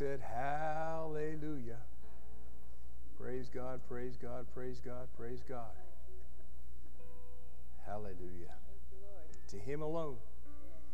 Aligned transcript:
Said, 0.00 0.20
Hallelujah. 0.34 1.76
Praise 3.20 3.50
God, 3.52 3.80
praise 3.86 4.16
God, 4.16 4.46
praise 4.54 4.80
God, 4.82 5.08
praise 5.14 5.42
God. 5.46 5.76
Hallelujah. 7.84 8.54
To 9.48 9.58
Him 9.58 9.82
alone 9.82 10.16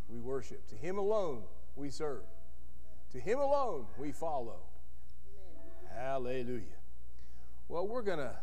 we 0.09 0.19
worship, 0.19 0.67
to 0.71 0.75
Him 0.75 0.99
alone 0.99 1.43
we 1.77 1.89
serve, 1.89 2.25
to 3.13 3.21
Him 3.21 3.39
alone 3.39 3.87
we 3.97 4.11
follow. 4.11 4.59
Hallelujah. 5.95 6.65
Well, 7.69 7.87
we're 7.87 8.03
going 8.03 8.19
to 8.19 8.35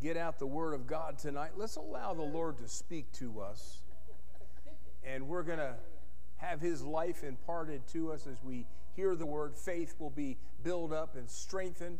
get 0.00 0.16
out 0.16 0.38
the 0.38 0.46
Word 0.46 0.74
of 0.74 0.86
God 0.86 1.18
tonight. 1.18 1.50
Let's 1.56 1.74
allow 1.74 2.14
the 2.14 2.22
Lord 2.22 2.58
to 2.58 2.68
speak 2.68 3.10
to 3.14 3.40
us. 3.40 3.80
And 5.04 5.26
we're 5.26 5.42
going 5.42 5.58
to 5.58 5.74
have 6.40 6.60
His 6.60 6.82
life 6.82 7.22
imparted 7.22 7.86
to 7.88 8.12
us 8.12 8.26
as 8.26 8.42
we 8.42 8.66
hear 8.96 9.14
the 9.14 9.26
Word. 9.26 9.56
Faith 9.56 9.94
will 9.98 10.10
be 10.10 10.38
built 10.62 10.92
up 10.92 11.16
and 11.16 11.30
strengthened. 11.30 11.98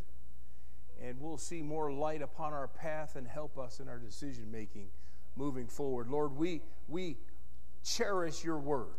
And 1.02 1.19
we'll 1.20 1.38
see 1.38 1.62
more 1.62 1.91
light 1.91 2.20
upon 2.20 2.52
our 2.52 2.69
path 2.69 3.16
and 3.16 3.27
help 3.27 3.58
us 3.58 3.80
in 3.80 3.88
our 3.88 3.98
decision 3.98 4.50
making 4.50 4.88
moving 5.36 5.66
forward. 5.66 6.08
Lord, 6.08 6.36
we, 6.36 6.62
we 6.88 7.16
cherish 7.84 8.44
your 8.44 8.58
Word. 8.58 8.98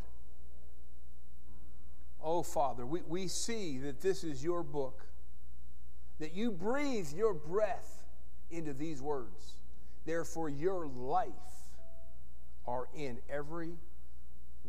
Oh, 2.23 2.43
Father, 2.43 2.85
we, 2.85 3.01
we 3.07 3.27
see 3.27 3.79
that 3.79 4.01
this 4.01 4.23
is 4.23 4.43
your 4.43 4.63
book 4.63 5.07
that 6.19 6.35
you 6.35 6.51
breathe 6.51 7.11
your 7.15 7.33
breath 7.33 8.03
into 8.51 8.73
these 8.73 9.01
words. 9.01 9.53
Therefore, 10.05 10.49
your 10.49 10.85
life 10.85 11.31
are 12.67 12.87
in 12.95 13.17
every 13.27 13.73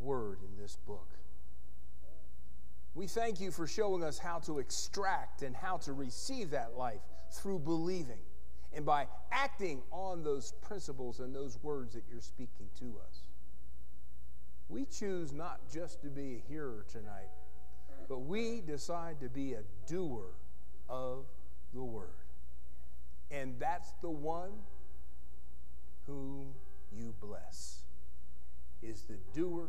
word 0.03 0.39
in 0.43 0.61
this 0.61 0.79
book. 0.87 1.09
We 2.95 3.07
thank 3.07 3.41
you 3.41 3.51
for 3.51 3.67
showing 3.67 4.05
us 4.05 4.19
how 4.19 4.39
to 4.41 4.59
extract 4.59 5.43
and 5.43 5.57
how 5.57 5.79
to 5.79 5.93
receive 5.93 6.51
that 6.51 6.77
life 6.77 7.01
through 7.31 7.61
believing 7.61 8.21
and 8.75 8.85
by 8.85 9.07
acting 9.31 9.83
on 9.91 10.23
those 10.23 10.53
principles 10.63 11.21
and 11.21 11.35
those 11.35 11.59
words 11.63 11.95
that 11.95 12.05
you're 12.11 12.21
speaking 12.21 12.67
to 12.79 12.95
us. 13.09 13.21
We 14.69 14.87
choose 14.87 15.33
not 15.33 15.61
just 15.73 16.03
to 16.03 16.09
be 16.09 16.37
a 16.37 16.49
hearer 16.49 16.85
tonight, 16.91 17.31
but 18.09 18.21
we 18.21 18.63
decide 18.63 19.21
to 19.21 19.29
be 19.29 19.55
a 19.55 19.63
doer 19.87 20.31
of 20.89 21.25
the 21.75 21.83
word. 21.83 22.09
And 23.31 23.55
that's 23.59 23.93
the 24.03 24.11
one 24.11 24.53
whom 26.07 26.49
you 26.95 27.15
bless, 27.21 27.83
is 28.83 29.03
the 29.03 29.17
doer, 29.33 29.69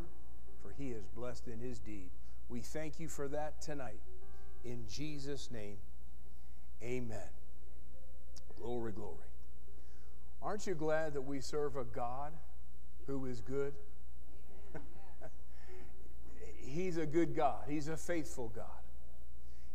for 0.64 0.72
he 0.72 0.90
is 0.90 1.04
blessed 1.14 1.48
in 1.48 1.60
his 1.60 1.78
deed. 1.78 2.10
We 2.48 2.60
thank 2.60 2.98
you 2.98 3.08
for 3.08 3.28
that 3.28 3.60
tonight. 3.60 4.00
In 4.64 4.84
Jesus' 4.88 5.50
name, 5.50 5.76
amen. 6.82 7.28
Glory, 8.58 8.92
glory. 8.92 9.18
Aren't 10.42 10.66
you 10.66 10.74
glad 10.74 11.14
that 11.14 11.22
we 11.22 11.40
serve 11.40 11.76
a 11.76 11.84
God 11.84 12.32
who 13.06 13.26
is 13.26 13.40
good? 13.40 13.74
He's 16.56 16.96
a 16.96 17.06
good 17.06 17.36
God, 17.36 17.64
He's 17.68 17.88
a 17.88 17.96
faithful 17.96 18.50
God. 18.54 18.64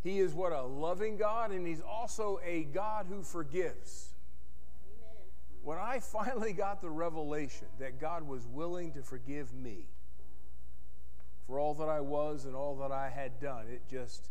He 0.02 0.20
is 0.20 0.34
what 0.34 0.54
a 0.54 0.64
loving 0.64 1.18
God, 1.18 1.52
and 1.52 1.68
He's 1.68 1.82
also 1.82 2.40
a 2.44 2.64
God 2.64 3.06
who 3.10 3.22
forgives. 3.22 4.14
Amen. 4.88 5.24
When 5.62 5.78
I 5.78 6.00
finally 6.00 6.54
got 6.54 6.82
the 6.82 6.90
revelation 6.90 7.68
that 7.80 8.00
God 8.00 8.28
was 8.28 8.48
willing 8.48 8.94
to 8.94 9.04
forgive 9.04 9.54
me 9.54 9.88
for 11.50 11.60
all 11.60 11.74
that 11.74 11.90
I 11.90 12.00
was 12.00 12.46
and 12.46 12.56
all 12.56 12.76
that 12.76 12.92
I 12.92 13.10
had 13.10 13.40
done, 13.40 13.66
it 13.68 13.82
just, 13.90 14.30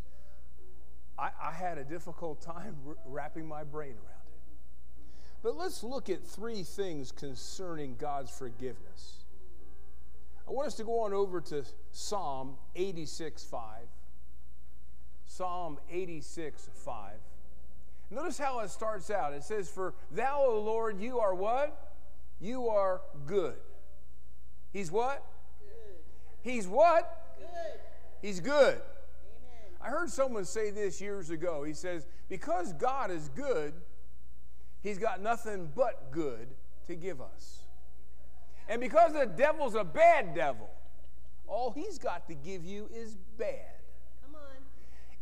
I, 1.19 1.31
I 1.43 1.51
had 1.51 1.77
a 1.77 1.85
difficult 1.85 2.41
time 2.55 2.77
wrapping 3.05 3.47
my 3.47 3.65
brain 3.65 3.95
around 3.95 4.29
it. 4.29 4.41
But 5.43 5.57
let's 5.57 5.83
look 5.83 6.09
at 6.09 6.25
three 6.25 6.63
things 6.63 7.11
concerning 7.11 7.97
God's 7.99 8.31
forgiveness. 8.31 9.25
I 10.47 10.53
want 10.53 10.69
us 10.69 10.75
to 10.77 10.85
go 10.85 11.01
on 11.01 11.13
over 11.13 11.41
to 11.43 11.65
Psalm 11.91 12.57
86 12.77 13.43
5. 13.45 13.61
Psalm 15.27 15.79
86 15.91 16.71
5. 16.73 17.13
Notice 18.11 18.39
how 18.39 18.61
it 18.61 18.71
starts 18.71 19.11
out. 19.11 19.35
It 19.35 19.43
says, 19.43 19.69
For 19.69 19.93
thou, 20.13 20.45
O 20.47 20.61
Lord, 20.61 21.01
you 21.01 21.19
are 21.19 21.35
what? 21.35 21.95
You 22.41 22.69
are 22.69 23.03
good. 23.27 23.57
He's 24.73 24.91
what? 24.91 25.23
He's 26.43 26.67
what? 26.67 27.37
Good. 27.39 27.81
He's 28.23 28.41
good. 28.41 28.75
Amen. 28.75 28.83
I 29.81 29.89
heard 29.89 30.11
someone 30.11 30.45
say 30.45 30.71
this 30.71 31.01
years 31.01 31.31
ago. 31.31 31.65
He 31.65 31.75
says, 31.75 32.07
Because 32.29 32.73
God 32.75 33.11
is 33.11 33.29
good, 33.31 33.75
He's 34.83 34.99
got 34.99 35.21
nothing 35.21 35.71
but 35.75 36.13
good 36.13 36.49
to 36.87 36.95
give 36.95 37.21
us. 37.21 37.63
And 38.69 38.81
because 38.81 39.13
the 39.13 39.27
devil's 39.27 39.75
a 39.75 39.85
bad 39.85 40.35
devil, 40.35 40.69
all 41.47 41.73
he's 41.73 41.99
got 41.99 42.29
to 42.29 42.35
give 42.35 42.65
you 42.65 42.89
is 42.95 43.17
bad. 43.39 43.81
Come 44.25 44.35
on. 44.35 44.57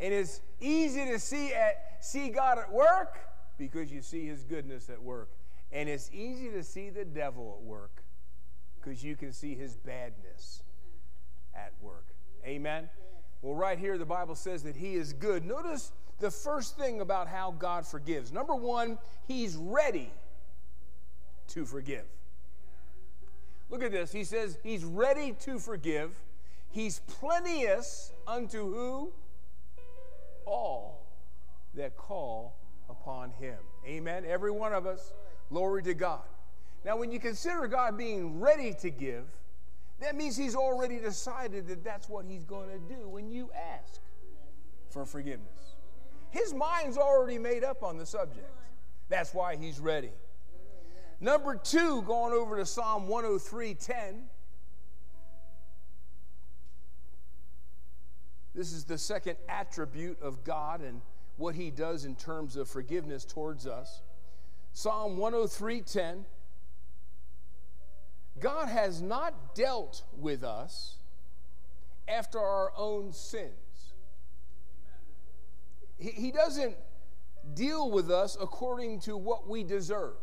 And 0.01 0.13
it's 0.13 0.41
easy 0.61 1.05
to 1.07 1.19
see, 1.19 1.53
at, 1.55 1.99
see 2.01 2.29
God 2.29 2.59
at 2.59 2.73
work 2.73 3.19
because 3.57 3.91
you 3.91 4.03
see 4.03 4.27
his 4.27 4.43
goodness 4.43 4.91
at 4.91 5.01
work. 5.01 5.31
And 5.73 5.89
it's 5.89 6.11
easy 6.13 6.51
to 6.51 6.63
see 6.63 6.91
the 6.91 7.05
devil 7.05 7.57
at 7.59 7.65
work 7.65 8.03
because 8.81 9.03
you 9.03 9.17
can 9.17 9.33
see 9.33 9.55
his 9.55 9.77
badness 9.77 10.63
at 11.57 11.73
work. 11.81 12.05
Amen? 12.45 12.89
Well, 13.43 13.55
right 13.55 13.79
here, 13.79 13.99
the 13.99 14.07
Bible 14.07 14.35
says 14.35 14.63
that 14.65 14.77
he 14.77 14.95
is 14.95 15.13
good. 15.13 15.45
Notice 15.45 15.93
the 16.19 16.31
first 16.31 16.77
thing 16.77 17.01
about 17.01 17.29
how 17.29 17.53
God 17.53 17.87
forgives. 17.87 18.33
Number 18.33 18.55
one, 18.55 18.99
he's 19.27 19.57
ready 19.57 20.11
to 21.49 21.65
forgive. 21.65 22.05
Look 23.71 23.83
at 23.83 23.91
this. 23.91 24.13
He 24.13 24.25
says 24.25 24.59
he's 24.63 24.85
ready 24.85 25.33
to 25.41 25.59
forgive. 25.59 26.13
He's 26.71 27.01
plenteous 27.01 28.13
unto 28.27 28.73
who? 28.73 29.13
all 30.47 31.03
that 31.75 31.97
call 31.97 32.57
upon 32.89 33.31
him. 33.33 33.59
Amen. 33.87 34.25
Every 34.27 34.51
one 34.51 34.73
of 34.73 34.87
us. 34.87 35.13
Glory 35.51 35.83
to 35.83 35.95
God. 35.95 36.23
Now, 36.85 36.97
when 36.97 37.11
you 37.13 37.19
consider 37.19 37.67
God 37.67 37.99
being 37.99 38.41
ready 38.41 38.73
to 38.75 38.91
give, 38.91 39.25
that 40.01 40.15
means 40.15 40.37
he's 40.37 40.55
already 40.55 40.99
decided 40.99 41.67
that 41.69 41.83
that's 41.83 42.09
what 42.09 42.27
he's 42.27 42.45
going 42.45 42.69
to 42.69 42.95
do 42.95 43.09
when 43.09 43.31
you 43.31 43.51
ask 43.55 44.01
for 44.91 45.07
forgiveness. 45.07 45.77
His 46.31 46.53
mind's 46.53 46.99
already 46.99 47.39
made 47.39 47.65
up 47.65 47.83
on 47.83 47.97
the 47.97 48.07
subject. 48.07 48.51
That's 49.09 49.33
why 49.33 49.57
he's 49.57 49.81
ready. 49.81 50.11
Number 51.21 51.57
two, 51.57 52.03
going 52.03 52.35
over 52.35 52.57
to 52.57 52.67
Psalm 52.67 53.09
103 53.09 53.75
10. 53.75 54.25
This 58.55 58.73
is 58.73 58.85
the 58.85 58.99
second 58.99 59.37
attribute 59.49 60.21
of 60.21 60.45
God 60.45 60.81
and 60.81 61.01
what 61.37 61.55
he 61.55 61.71
does 61.71 62.05
in 62.05 62.17
terms 62.17 62.57
of 62.57 62.69
forgiveness 62.69 63.25
towards 63.25 63.67
us. 63.67 64.03
Psalm 64.73 65.19
103:10 65.19 66.25
God 68.41 68.69
has 68.69 69.01
not 69.01 69.55
dealt 69.55 70.03
with 70.17 70.45
us 70.45 70.97
after 72.07 72.39
our 72.39 72.73
own 72.77 73.13
sins. 73.13 73.53
He, 75.99 76.11
he 76.11 76.31
doesn't 76.31 76.77
deal 77.55 77.91
with 77.91 78.11
us 78.11 78.37
according 78.41 79.01
to 79.01 79.17
what 79.17 79.49
we 79.49 79.65
deserve. 79.65 80.17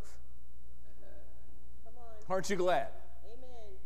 Aren't 2.30 2.50
you 2.50 2.56
glad? 2.56 2.88
Amen. 3.26 3.78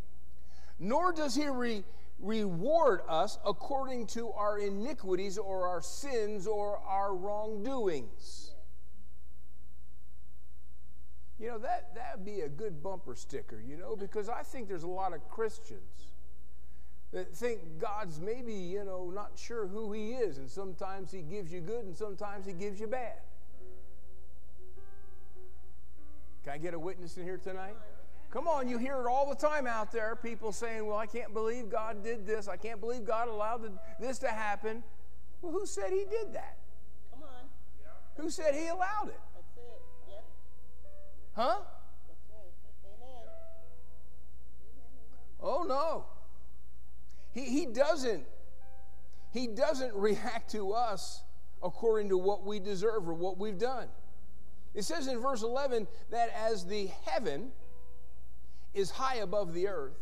Nor 0.80 1.12
does 1.12 1.36
he 1.36 1.48
re, 1.48 1.84
reward 2.20 3.02
us 3.08 3.40
according 3.46 4.08
to 4.08 4.32
our 4.32 4.60
iniquities 4.60 5.38
or 5.38 5.68
our 5.68 5.82
sins 5.82 6.48
or 6.48 6.78
our 6.80 7.16
wrongdoings. 7.16 8.47
You 11.40 11.50
know, 11.50 11.58
that 11.60 11.94
that 11.94 12.18
would 12.18 12.26
be 12.26 12.42
a 12.42 12.50
good 12.50 12.82
bumper 12.82 13.16
sticker, 13.16 13.62
you 13.62 13.78
know, 13.78 13.96
because 13.96 14.28
I 14.28 14.42
think 14.42 14.68
there's 14.68 14.84
a 14.84 14.88
lot 14.88 15.14
of 15.14 15.28
Christians 15.30 16.12
that 17.14 17.34
think 17.34 17.80
God's 17.80 18.20
maybe, 18.20 18.54
you 18.54 18.84
know, 18.84 19.12
not 19.14 19.32
sure 19.36 19.68
who 19.68 19.94
He 19.94 20.14
is, 20.14 20.40
and 20.40 20.50
sometimes 20.50 21.12
He 21.12 21.22
gives 21.22 21.52
you 21.52 21.62
good 21.62 21.86
and 21.86 21.96
sometimes 21.96 22.46
He 22.46 22.54
gives 22.54 22.80
you 22.80 22.88
bad. 22.88 23.20
Can 26.44 26.54
I 26.54 26.58
get 26.58 26.74
a 26.74 26.80
witness 26.80 27.18
in 27.18 27.24
here 27.24 27.38
tonight? 27.38 27.76
Come 28.32 28.48
on, 28.48 28.68
you 28.68 28.78
hear 28.78 29.00
it 29.02 29.08
all 29.08 29.30
the 29.30 29.36
time 29.36 29.68
out 29.68 29.92
there. 29.92 30.16
People 30.16 30.52
saying, 30.52 30.86
Well, 30.86 30.98
I 30.98 31.06
can't 31.06 31.34
believe 31.34 31.70
God 31.70 32.04
did 32.04 32.26
this. 32.26 32.48
I 32.48 32.58
can't 32.58 32.80
believe 32.80 33.06
God 33.06 33.28
allowed 33.28 33.70
this 34.00 34.18
to 34.20 34.28
happen. 34.28 34.84
Well, 35.42 35.52
who 35.52 35.66
said 35.66 35.92
He 35.92 36.06
did 36.10 36.34
that? 36.34 36.58
Come 37.12 37.24
on. 37.24 38.24
Who 38.24 38.30
said 38.30 38.56
He 38.56 38.68
allowed 38.68 39.10
it? 39.10 39.20
Huh? 41.38 41.58
Oh 45.40 45.64
no. 45.70 46.06
He, 47.32 47.42
he 47.42 47.66
doesn't 47.68 48.26
he 49.32 49.46
doesn't 49.46 49.94
react 49.94 50.50
to 50.54 50.74
us 50.74 51.22
according 51.62 52.10
to 52.10 52.18
what 52.18 52.44
we 52.44 52.60
deserve 52.60 53.08
or 53.08 53.14
what 53.14 53.38
we've 53.38 53.60
done. 53.60 53.88
It 54.74 54.84
says 54.84 55.08
in 55.08 55.20
verse 55.20 55.44
11 55.44 55.88
that 56.10 56.30
as 56.36 56.66
the 56.66 56.90
heaven 57.06 57.52
is 58.74 58.90
high 58.90 59.18
above 59.18 59.54
the 59.54 59.68
earth, 59.68 60.00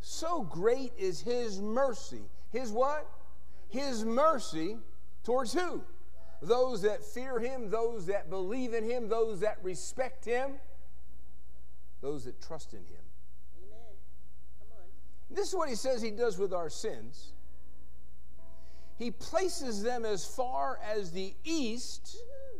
so 0.00 0.42
great 0.42 0.92
is 0.98 1.20
his 1.20 1.60
mercy. 1.60 2.22
His 2.50 2.72
what? 2.72 3.08
His 3.68 4.04
mercy 4.04 4.78
towards 5.22 5.52
who? 5.52 5.82
Those 6.42 6.82
that 6.82 7.04
fear 7.04 7.38
him, 7.38 7.70
those 7.70 8.06
that 8.06 8.28
believe 8.28 8.74
in 8.74 8.82
him, 8.82 9.08
those 9.08 9.40
that 9.40 9.58
respect 9.62 10.24
him, 10.24 10.54
those 12.00 12.24
that 12.24 12.42
trust 12.42 12.72
in 12.72 12.80
him. 12.80 13.04
Amen. 13.64 13.94
Come 14.58 14.76
on. 14.76 14.84
This 15.30 15.48
is 15.48 15.54
what 15.54 15.68
he 15.68 15.76
says 15.76 16.02
he 16.02 16.10
does 16.10 16.38
with 16.38 16.52
our 16.52 16.68
sins. 16.68 17.32
He 18.98 19.12
places 19.12 19.84
them 19.84 20.04
as 20.04 20.24
far 20.24 20.80
as 20.84 21.12
the 21.12 21.32
east 21.44 22.16
mm-hmm. 22.16 22.58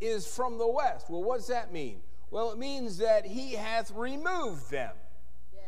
is 0.00 0.26
from 0.26 0.58
the 0.58 0.68
west. 0.68 1.08
Well, 1.08 1.22
what 1.22 1.36
does 1.36 1.48
that 1.48 1.72
mean? 1.72 2.00
Well, 2.32 2.50
it 2.50 2.58
means 2.58 2.98
that 2.98 3.24
he 3.24 3.52
hath 3.52 3.92
removed 3.92 4.70
them. 4.70 4.94
Yes. 5.54 5.62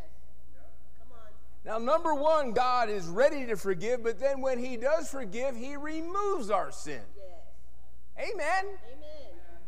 Come 0.99 1.13
on. 1.13 1.29
Now, 1.65 1.93
number 1.93 2.13
one, 2.15 2.53
God 2.53 2.91
is 2.91 3.07
ready 3.07 3.47
to 3.47 3.57
forgive, 3.57 4.03
but 4.03 4.19
then 4.19 4.41
when 4.41 4.59
he 4.59 4.77
does 4.77 5.09
forgive, 5.09 5.57
he 5.57 5.77
removes 5.77 6.51
our 6.51 6.73
sin. 6.73 7.03
Amen. 8.19 8.35
Amen. 8.37 8.77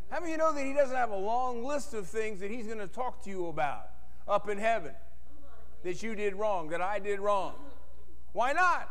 How 0.09 0.19
many 0.19 0.33
of 0.33 0.37
you 0.37 0.37
know 0.37 0.53
that 0.53 0.65
he 0.65 0.73
doesn't 0.73 0.95
have 0.95 1.09
a 1.09 1.17
long 1.17 1.65
list 1.65 1.93
of 1.93 2.07
things 2.07 2.39
that 2.39 2.51
he's 2.51 2.67
going 2.67 2.79
to 2.79 2.87
talk 2.87 3.23
to 3.23 3.29
you 3.29 3.47
about 3.47 3.89
up 4.27 4.49
in 4.49 4.57
heaven 4.57 4.93
that 5.83 6.01
you 6.03 6.15
did 6.15 6.35
wrong, 6.35 6.69
that 6.69 6.81
I 6.81 6.99
did 6.99 7.19
wrong? 7.19 7.53
Why 8.33 8.53
not? 8.53 8.89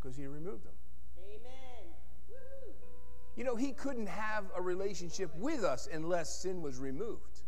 Because 0.00 0.16
he 0.16 0.26
removed 0.26 0.64
them. 0.64 0.72
Amen. 1.18 1.92
You 3.36 3.44
know, 3.44 3.56
he 3.56 3.72
couldn't 3.72 4.08
have 4.08 4.44
a 4.56 4.62
relationship 4.62 5.34
with 5.36 5.64
us 5.64 5.88
unless 5.92 6.42
sin 6.42 6.62
was 6.62 6.78
removed. 6.78 7.40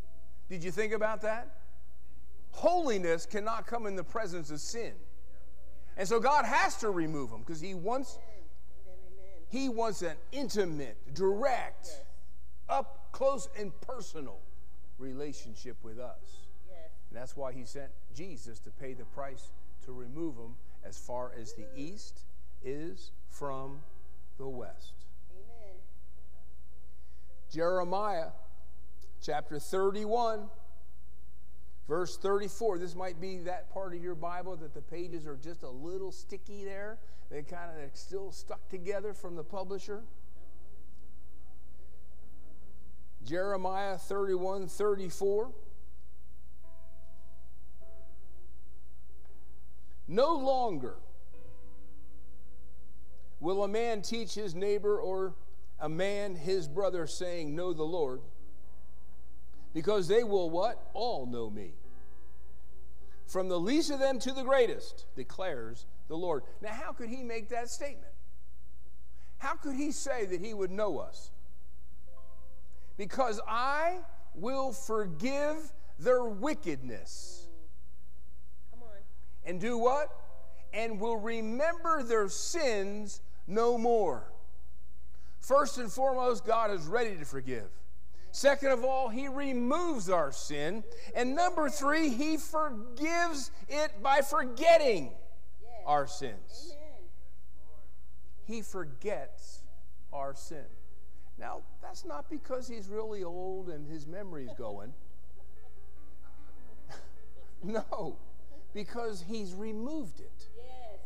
Did 0.48 0.64
you 0.64 0.70
think 0.70 0.92
about 0.92 1.22
that? 1.22 1.60
Holiness 2.50 3.26
cannot 3.26 3.66
come 3.66 3.86
in 3.86 3.96
the 3.96 4.04
presence 4.04 4.50
of 4.50 4.60
sin. 4.60 4.92
And 5.96 6.08
so 6.08 6.18
God 6.18 6.44
has 6.44 6.76
to 6.78 6.90
remove 6.90 7.30
them 7.30 7.40
because 7.40 7.60
he 7.60 7.74
wants. 7.74 8.18
He 9.54 9.68
wants 9.68 10.02
an 10.02 10.16
intimate, 10.32 10.96
direct, 11.14 11.86
Yes. 11.86 12.00
up 12.68 13.12
close 13.12 13.48
and 13.56 13.72
personal 13.82 14.40
relationship 14.98 15.76
with 15.84 16.00
us. 16.00 16.38
Yes. 16.68 16.90
And 17.08 17.16
that's 17.16 17.36
why 17.36 17.52
he 17.52 17.64
sent 17.64 17.92
Jesus 18.12 18.58
to 18.60 18.70
pay 18.72 18.94
the 18.94 19.04
price 19.04 19.52
to 19.84 19.92
remove 19.92 20.36
them 20.36 20.56
as 20.84 20.98
far 20.98 21.30
as 21.40 21.52
the 21.52 21.66
east 21.76 22.24
is 22.64 23.12
from 23.28 23.80
the 24.38 24.48
west. 24.48 24.92
Amen. 25.30 25.76
Jeremiah 27.48 28.30
chapter 29.20 29.60
31, 29.60 30.50
verse 31.88 32.16
34. 32.16 32.78
This 32.78 32.94
might 32.94 33.20
be 33.20 33.38
that 33.38 33.72
part 33.72 33.94
of 33.94 34.02
your 34.02 34.14
Bible 34.14 34.56
that 34.56 34.74
the 34.74 34.82
pages 34.82 35.26
are 35.26 35.36
just 35.36 35.62
a 35.62 35.70
little 35.70 36.12
sticky 36.12 36.64
there. 36.64 36.98
They 37.30 37.42
kind 37.42 37.70
of 37.82 37.90
still 37.94 38.30
stuck 38.30 38.68
together 38.68 39.14
from 39.14 39.36
the 39.36 39.44
publisher. 39.44 40.02
Jeremiah 43.24 43.96
31, 43.96 44.68
34. 44.68 45.50
No 50.06 50.34
longer 50.34 50.96
will 53.40 53.64
a 53.64 53.68
man 53.68 54.02
teach 54.02 54.34
his 54.34 54.54
neighbor 54.54 54.98
or 54.98 55.34
a 55.80 55.88
man 55.88 56.36
his 56.36 56.68
brother, 56.68 57.06
saying, 57.06 57.54
Know 57.54 57.72
the 57.72 57.84
Lord, 57.84 58.20
because 59.74 60.08
they 60.08 60.24
will 60.24 60.48
what? 60.48 60.90
All 60.94 61.26
know 61.26 61.50
me. 61.50 61.72
From 63.26 63.48
the 63.48 63.58
least 63.58 63.90
of 63.90 63.98
them 63.98 64.18
to 64.20 64.32
the 64.32 64.44
greatest, 64.44 65.06
declares 65.16 65.84
the 66.08 66.16
Lord. 66.16 66.44
Now, 66.62 66.70
how 66.70 66.92
could 66.92 67.08
he 67.08 67.22
make 67.22 67.48
that 67.48 67.68
statement? 67.68 68.12
How 69.38 69.54
could 69.54 69.74
he 69.74 69.90
say 69.90 70.24
that 70.26 70.40
he 70.40 70.54
would 70.54 70.70
know 70.70 70.98
us? 70.98 71.32
Because 72.96 73.40
I 73.48 73.98
will 74.34 74.72
forgive 74.72 75.72
their 75.98 76.24
wickedness. 76.24 77.48
Come 78.70 78.82
on. 78.82 78.98
And 79.44 79.60
do 79.60 79.76
what? 79.76 80.08
And 80.72 81.00
will 81.00 81.16
remember 81.16 82.02
their 82.02 82.28
sins 82.28 83.20
no 83.46 83.76
more. 83.76 84.32
First 85.40 85.78
and 85.78 85.90
foremost, 85.90 86.46
God 86.46 86.70
is 86.70 86.86
ready 86.86 87.16
to 87.16 87.24
forgive. 87.24 87.68
Second 88.34 88.72
of 88.72 88.84
all, 88.84 89.08
He 89.10 89.28
removes 89.28 90.10
our 90.10 90.32
sin. 90.32 90.82
And 91.14 91.36
number 91.36 91.68
three, 91.70 92.08
He 92.08 92.36
forgives 92.36 93.52
it 93.68 94.02
by 94.02 94.22
forgetting 94.22 95.12
Yes. 95.62 95.70
our 95.86 96.08
sins. 96.08 96.72
Amen. 96.72 97.08
He 98.44 98.60
forgets 98.60 99.62
our 100.12 100.34
sin. 100.34 100.64
Now, 101.38 101.62
that's 101.80 102.04
not 102.04 102.28
because 102.28 102.66
He's 102.66 102.88
really 102.88 103.22
old 103.22 103.68
and 103.68 103.86
His 103.86 104.04
memory's 104.04 104.52
going. 104.58 104.92
no, 107.62 108.16
because 108.74 109.24
He's 109.28 109.54
removed 109.54 110.18
it. 110.18 110.48
Yes. 110.56 110.98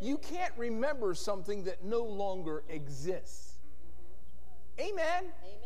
You 0.00 0.18
can't 0.18 0.54
remember 0.56 1.14
something 1.14 1.64
that 1.64 1.84
no 1.84 2.04
longer 2.04 2.62
exists. 2.68 3.54
Mm-hmm. 4.78 4.92
Amen. 4.92 5.24
Amen. 5.24 5.59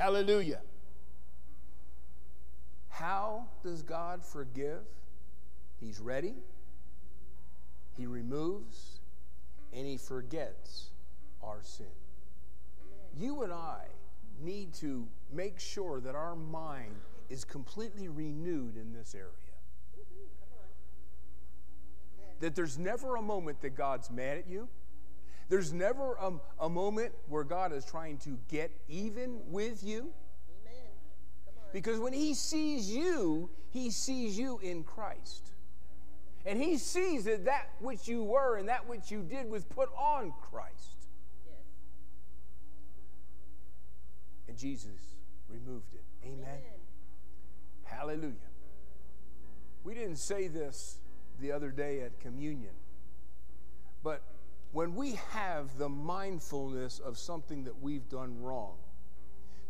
Hallelujah. 0.00 0.60
How 2.88 3.44
does 3.62 3.82
God 3.82 4.24
forgive? 4.24 4.80
He's 5.78 6.00
ready, 6.00 6.36
He 7.98 8.06
removes, 8.06 9.00
and 9.74 9.86
He 9.86 9.98
forgets 9.98 10.88
our 11.42 11.58
sin. 11.62 11.84
You 13.14 13.42
and 13.42 13.52
I 13.52 13.82
need 14.42 14.72
to 14.76 15.06
make 15.30 15.60
sure 15.60 16.00
that 16.00 16.14
our 16.14 16.34
mind 16.34 16.96
is 17.28 17.44
completely 17.44 18.08
renewed 18.08 18.78
in 18.78 18.94
this 18.94 19.14
area. 19.14 19.28
That 22.40 22.54
there's 22.54 22.78
never 22.78 23.16
a 23.16 23.22
moment 23.22 23.60
that 23.60 23.76
God's 23.76 24.10
mad 24.10 24.38
at 24.38 24.48
you. 24.48 24.66
There's 25.50 25.72
never 25.72 26.14
a, 26.14 26.32
a 26.60 26.68
moment 26.70 27.12
where 27.28 27.42
God 27.42 27.72
is 27.72 27.84
trying 27.84 28.18
to 28.18 28.38
get 28.48 28.70
even 28.88 29.40
with 29.48 29.82
you. 29.82 30.12
Amen. 30.62 30.90
Because 31.72 31.98
when 31.98 32.12
he 32.12 32.34
sees 32.34 32.88
you, 32.88 33.50
he 33.70 33.90
sees 33.90 34.38
you 34.38 34.60
in 34.62 34.84
Christ. 34.84 35.50
And 36.46 36.56
he 36.62 36.78
sees 36.78 37.24
that 37.24 37.44
that 37.46 37.70
which 37.80 38.06
you 38.06 38.22
were 38.22 38.58
and 38.58 38.68
that 38.68 38.88
which 38.88 39.10
you 39.10 39.22
did 39.22 39.50
was 39.50 39.64
put 39.64 39.88
on 39.98 40.32
Christ. 40.40 40.96
Yes. 41.44 41.56
And 44.48 44.56
Jesus 44.56 45.16
removed 45.48 45.92
it. 45.94 46.04
Amen. 46.24 46.38
Amen. 46.42 46.60
Hallelujah. 47.82 48.34
We 49.82 49.94
didn't 49.94 50.18
say 50.18 50.46
this 50.46 51.00
the 51.40 51.50
other 51.50 51.70
day 51.70 52.02
at 52.02 52.20
communion, 52.20 52.74
but 54.04 54.22
when 54.72 54.94
we 54.94 55.18
have 55.30 55.76
the 55.78 55.88
mindfulness 55.88 57.00
of 57.00 57.18
something 57.18 57.64
that 57.64 57.80
we've 57.80 58.08
done 58.08 58.40
wrong, 58.40 58.76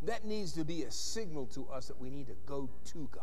that 0.03 0.25
needs 0.25 0.53
to 0.53 0.65
be 0.65 0.83
a 0.85 0.91
signal 0.91 1.47
to 1.47 1.67
us 1.69 1.87
that 1.89 1.99
we 2.01 2.11
need 2.11 2.27
to 2.27 2.37
go 2.47 2.69
to 2.87 3.09
God. 3.13 3.23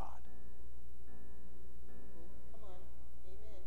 Come 2.51 2.61
on. 2.63 2.75
Amen. 3.27 3.61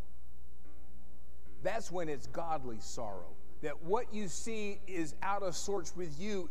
That's 1.63 1.91
when 1.91 2.09
it's 2.09 2.27
godly 2.29 2.79
sorrow. 2.81 3.35
That 3.63 3.83
what 3.83 4.13
you 4.15 4.29
see 4.29 4.81
is 4.87 5.15
out 5.23 5.43
of 5.43 5.55
sorts 5.57 5.95
with 5.95 6.19
you 6.21 6.49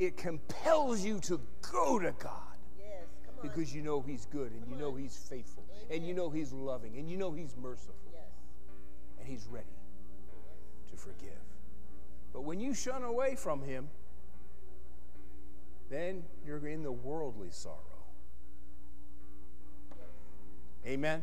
it 0.00 0.16
compels 0.16 1.04
you 1.04 1.20
to 1.20 1.40
go 1.70 2.00
to 2.00 2.10
God 2.18 2.32
Yes. 2.78 3.04
Come 3.26 3.34
on. 3.38 3.48
because 3.48 3.72
you 3.72 3.80
know 3.82 4.00
He's 4.00 4.26
good 4.26 4.50
and 4.50 4.66
you 4.68 4.74
know 4.76 4.94
He's 4.94 5.16
faithful 5.30 5.64
and 5.88 6.04
you 6.04 6.14
know 6.14 6.30
He's 6.30 6.52
loving 6.52 6.96
and 6.96 7.08
you 7.08 7.16
know 7.16 7.30
He's 7.30 7.54
merciful 7.56 7.94
Yes. 8.12 8.22
and 9.20 9.28
He's 9.28 9.46
ready 9.48 9.66
forgive. 11.04 11.38
But 12.32 12.42
when 12.42 12.60
you 12.60 12.74
shun 12.74 13.04
away 13.04 13.36
from 13.36 13.62
Him, 13.62 13.88
then 15.90 16.24
you're 16.46 16.66
in 16.66 16.82
the 16.82 16.92
worldly 16.92 17.50
sorrow. 17.50 17.78
Amen? 20.86 21.22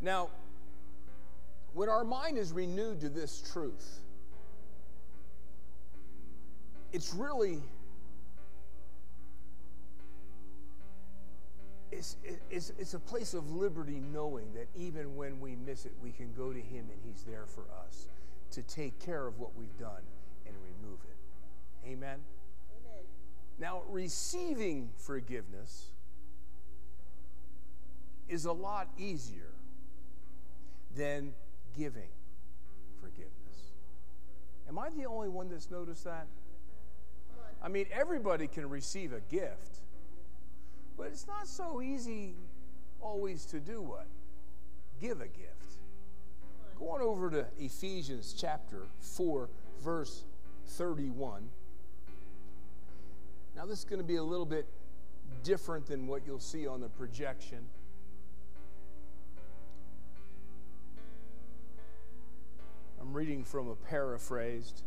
Now, 0.00 0.30
when 1.74 1.88
our 1.88 2.04
mind 2.04 2.38
is 2.38 2.52
renewed 2.52 3.00
to 3.00 3.08
this 3.08 3.42
truth, 3.52 4.00
it's 6.92 7.14
really 7.14 7.60
it's, 11.92 12.16
it's, 12.50 12.72
it's 12.78 12.94
a 12.94 12.98
place 12.98 13.34
of 13.34 13.50
liberty 13.50 14.00
knowing 14.12 14.52
that 14.54 14.68
even 14.76 15.16
when 15.16 15.40
we 15.40 15.56
miss 15.56 15.86
it, 15.86 15.92
we 16.02 16.10
can 16.10 16.32
go 16.34 16.52
to 16.52 16.60
Him 16.60 16.86
and 16.90 17.00
He's 17.04 17.22
there 17.22 17.46
for 17.46 17.64
us 17.86 18.08
to 18.52 18.62
take 18.62 18.98
care 18.98 19.26
of 19.26 19.38
what 19.38 19.56
we've 19.56 19.76
done 19.78 20.02
and 20.46 20.54
remove 20.56 20.98
it. 21.04 21.88
Amen? 21.88 22.18
Amen. 22.70 23.04
Now, 23.58 23.82
receiving 23.88 24.90
forgiveness 24.96 25.88
is 28.28 28.44
a 28.44 28.52
lot 28.52 28.88
easier 28.98 29.52
than 30.96 31.32
giving 31.76 32.10
forgiveness. 33.00 33.32
Am 34.68 34.78
I 34.78 34.90
the 34.90 35.06
only 35.06 35.28
one 35.28 35.48
that's 35.48 35.70
noticed 35.70 36.04
that? 36.04 36.26
I 37.62 37.68
mean, 37.68 37.86
everybody 37.92 38.46
can 38.46 38.68
receive 38.68 39.12
a 39.12 39.20
gift, 39.20 39.78
but 40.96 41.08
it's 41.08 41.26
not 41.26 41.48
so 41.48 41.80
easy 41.82 42.34
always 43.00 43.44
to 43.46 43.60
do 43.60 43.80
what? 43.80 44.06
Give 45.00 45.20
a 45.20 45.26
gift. 45.26 45.57
Go 46.78 46.90
on 46.90 47.00
over 47.00 47.30
to 47.30 47.46
Ephesians 47.58 48.34
chapter 48.38 48.82
4, 49.00 49.48
verse 49.82 50.24
31. 50.66 51.48
Now, 53.56 53.66
this 53.66 53.80
is 53.80 53.84
going 53.84 54.00
to 54.00 54.06
be 54.06 54.16
a 54.16 54.22
little 54.22 54.46
bit 54.46 54.66
different 55.42 55.86
than 55.86 56.06
what 56.06 56.22
you'll 56.26 56.38
see 56.38 56.66
on 56.66 56.80
the 56.80 56.88
projection. 56.88 57.66
I'm 63.00 63.12
reading 63.12 63.42
from 63.42 63.68
a 63.68 63.74
paraphrased. 63.74 64.82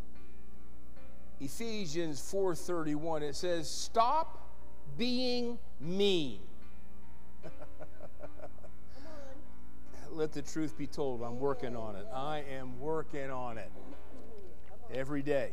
Ephesians 1.39 2.21
4:31 2.21 3.23
it 3.23 3.35
says 3.35 3.67
stop 3.67 4.47
being 4.95 5.57
mean. 5.79 6.40
Let 10.21 10.33
the 10.33 10.43
truth 10.43 10.77
be 10.77 10.85
told, 10.85 11.23
I'm 11.23 11.39
working 11.39 11.75
on 11.75 11.95
it. 11.95 12.05
I 12.13 12.43
am 12.51 12.79
working 12.79 13.31
on 13.31 13.57
it 13.57 13.71
every 14.93 15.23
day. 15.23 15.49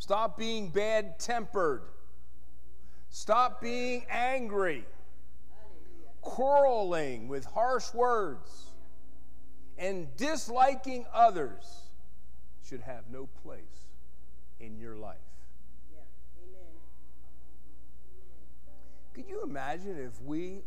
Stop 0.00 0.36
being 0.36 0.68
bad 0.68 1.20
tempered. 1.20 1.82
Stop 3.08 3.60
being 3.60 4.04
angry, 4.10 4.84
quarreling 6.22 7.28
with 7.28 7.44
harsh 7.44 7.94
words, 7.94 8.72
and 9.78 10.08
disliking 10.16 11.06
others 11.14 11.82
should 12.68 12.80
have 12.80 13.04
no 13.12 13.28
place 13.44 13.86
in 14.58 14.76
your 14.76 14.96
life. 14.96 15.18
Yeah. 15.94 16.00
Amen. 16.48 16.66
Amen. 18.66 19.14
Could 19.14 19.28
you 19.28 19.44
imagine 19.44 20.00
if 20.00 20.20
we, 20.20 20.62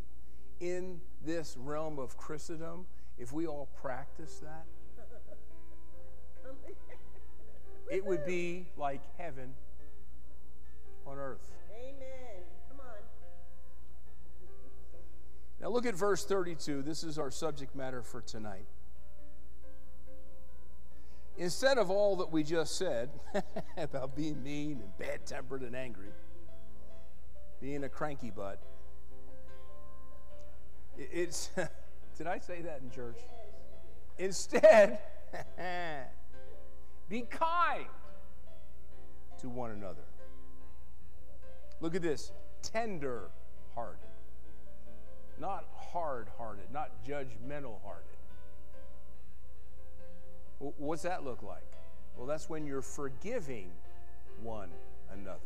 in 0.62 1.02
this 1.26 1.56
realm 1.58 2.00
of 2.00 2.18
Christendom, 2.18 2.86
if 3.18 3.32
we 3.32 3.48
all 3.48 3.70
practiced 3.82 4.42
that? 4.42 4.66
It 7.90 8.04
would 8.06 8.26
be 8.26 8.68
like 8.78 9.02
heaven 9.18 9.54
on 11.06 11.18
earth. 11.18 11.52
Amen. 11.72 12.44
Come 12.70 12.80
on. 12.80 12.86
Now 15.62 15.70
look 15.70 15.86
at 15.86 15.96
verse 15.96 16.26
32. 16.26 16.82
This 16.82 17.04
is 17.04 17.20
our 17.20 17.30
subject 17.30 17.76
matter 17.76 18.02
for 18.02 18.22
tonight. 18.22 18.66
Instead 21.38 21.78
of 21.78 21.90
all 21.92 22.16
that 22.16 22.32
we 22.32 22.44
just 22.44 22.78
said 22.78 23.10
about 23.78 24.16
being 24.16 24.42
mean 24.42 24.82
and 24.82 24.98
bad 24.98 25.26
tempered 25.26 25.62
and 25.62 25.76
angry, 25.76 26.08
being 27.62 27.84
a 27.84 27.90
cranky 27.90 28.32
butt, 28.32 28.62
it's. 30.98 31.50
did 32.18 32.28
I 32.28 32.40
say 32.40 32.62
that 32.62 32.82
in 32.82 32.90
church? 32.90 33.18
Instead, 34.18 35.00
be 37.10 37.22
kind 37.22 37.86
to 39.40 39.50
one 39.50 39.72
another. 39.72 40.04
Look 41.82 41.96
at 41.96 42.02
this 42.02 42.32
tender 42.62 43.30
hearted, 43.76 44.00
not 45.40 45.66
hard 45.76 46.30
hearted, 46.38 46.66
not 46.72 46.92
judgmental 47.06 47.82
hearted. 47.84 48.06
What's 50.60 51.04
that 51.04 51.24
look 51.24 51.44
like? 51.44 51.64
Well, 52.18 52.26
that's 52.26 52.50
when 52.50 52.66
you're 52.66 52.82
forgiving 52.82 53.70
one 54.42 54.70
another. 55.12 55.40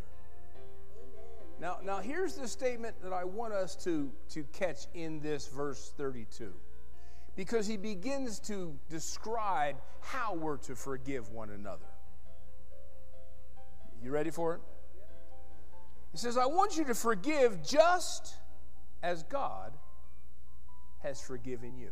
Now, 1.60 1.78
now 1.84 1.98
here's 1.98 2.36
the 2.36 2.48
statement 2.48 3.02
that 3.04 3.12
I 3.12 3.26
want 3.26 3.54
us 3.54 3.76
to, 3.84 4.12
to 4.30 4.44
catch 4.54 4.88
in 4.94 5.20
this 5.20 5.48
verse 5.48 5.94
32. 5.98 6.54
Because 7.36 7.68
he 7.68 7.78
begins 7.78 8.40
to 8.42 8.78
describe 8.90 9.76
how 10.02 10.34
we're 10.36 10.58
to 10.58 10.76
forgive 10.76 11.30
one 11.32 11.50
another. 11.50 11.86
You 14.02 14.12
ready 14.12 14.30
for 14.30 14.56
it? 14.56 14.62
He 16.12 16.18
says, 16.18 16.38
I 16.38 16.46
want 16.46 16.78
you 16.78 16.86
to 16.86 16.96
forgive 16.96 17.64
just 17.64 18.36
as 19.04 19.24
God 19.24 19.74
has 21.04 21.22
forgiven 21.22 21.78
you. 21.78 21.92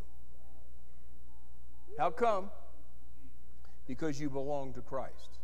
How 1.98 2.10
come? 2.10 2.50
Because 3.88 4.20
you 4.20 4.30
belong 4.30 4.74
to 4.74 4.82
Christ. 4.82 5.37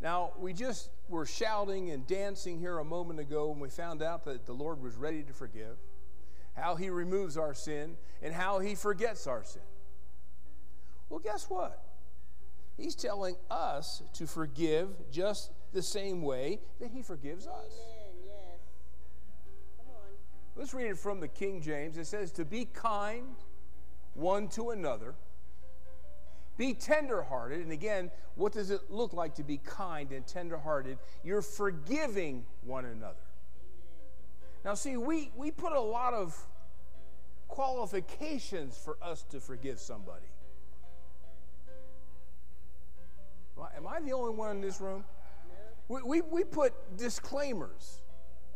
Now, 0.00 0.32
we 0.38 0.52
just 0.52 0.90
were 1.08 1.26
shouting 1.26 1.90
and 1.90 2.06
dancing 2.06 2.58
here 2.58 2.78
a 2.78 2.84
moment 2.84 3.20
ago 3.20 3.48
when 3.48 3.60
we 3.60 3.68
found 3.68 4.02
out 4.02 4.24
that 4.24 4.46
the 4.46 4.52
Lord 4.52 4.82
was 4.82 4.96
ready 4.96 5.22
to 5.22 5.32
forgive, 5.32 5.76
how 6.54 6.76
He 6.76 6.88
removes 6.88 7.36
our 7.36 7.52
sin, 7.52 7.96
and 8.22 8.32
how 8.32 8.60
He 8.60 8.74
forgets 8.74 9.26
our 9.26 9.44
sin. 9.44 9.62
Well, 11.10 11.20
guess 11.20 11.50
what? 11.50 11.82
He's 12.78 12.94
telling 12.94 13.36
us 13.50 14.02
to 14.14 14.26
forgive 14.26 14.88
just 15.10 15.50
the 15.72 15.82
same 15.82 16.22
way 16.22 16.60
that 16.80 16.90
He 16.90 17.02
forgives 17.02 17.46
us. 17.46 17.52
Amen. 17.52 18.14
Yes. 18.24 18.60
Come 19.76 19.86
on. 19.94 20.10
Let's 20.56 20.72
read 20.72 20.86
it 20.86 20.98
from 20.98 21.20
the 21.20 21.28
King 21.28 21.60
James. 21.60 21.98
It 21.98 22.06
says, 22.06 22.32
To 22.32 22.46
be 22.46 22.64
kind 22.64 23.36
one 24.14 24.48
to 24.48 24.70
another, 24.70 25.14
be 26.56 26.74
tenderhearted. 26.74 27.60
And 27.60 27.72
again, 27.72 28.10
what 28.34 28.52
does 28.52 28.70
it 28.70 28.90
look 28.90 29.12
like 29.12 29.34
to 29.36 29.42
be 29.42 29.58
kind 29.58 30.12
and 30.12 30.26
tenderhearted? 30.26 30.98
You're 31.24 31.42
forgiving 31.42 32.44
one 32.62 32.84
another. 32.84 33.16
Now, 34.64 34.74
see, 34.74 34.96
we, 34.96 35.30
we 35.36 35.50
put 35.50 35.72
a 35.72 35.80
lot 35.80 36.12
of 36.12 36.36
qualifications 37.48 38.76
for 38.76 38.96
us 39.02 39.22
to 39.30 39.40
forgive 39.40 39.78
somebody. 39.80 40.26
Am 43.56 43.62
I- 43.64 43.76
Am 43.76 43.86
I 43.86 44.00
the 44.00 44.12
only 44.12 44.34
one 44.34 44.56
in 44.56 44.60
this 44.62 44.80
room? 44.80 45.04
We, 45.88 46.02
we, 46.02 46.20
we 46.20 46.44
put 46.44 46.72
disclaimers. 46.96 48.00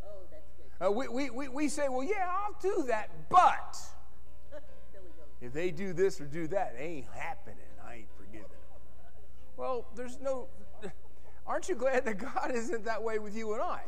Oh, 0.04 0.08
that's 0.30 0.50
good. 0.56 0.86
Uh, 0.86 0.90
we, 0.92 1.08
we, 1.08 1.30
we, 1.30 1.48
we 1.48 1.68
say, 1.68 1.88
well, 1.88 2.04
yeah, 2.04 2.28
I'll 2.30 2.56
do 2.60 2.84
that, 2.88 3.10
but 3.28 3.76
if 5.40 5.52
they 5.52 5.70
do 5.70 5.92
this 5.92 6.20
or 6.20 6.26
do 6.26 6.46
that, 6.48 6.76
it 6.78 6.82
ain't 6.82 7.06
happening. 7.12 7.56
I 7.86 7.94
ain't 7.96 8.08
forgiving 8.16 8.42
them. 8.42 8.50
Well, 9.56 9.86
there's 9.94 10.18
no. 10.20 10.48
Aren't 11.46 11.68
you 11.68 11.74
glad 11.74 12.04
that 12.06 12.18
God 12.18 12.50
isn't 12.52 12.84
that 12.84 13.02
way 13.02 13.18
with 13.18 13.36
you 13.36 13.52
and 13.54 13.62
I? 13.62 13.80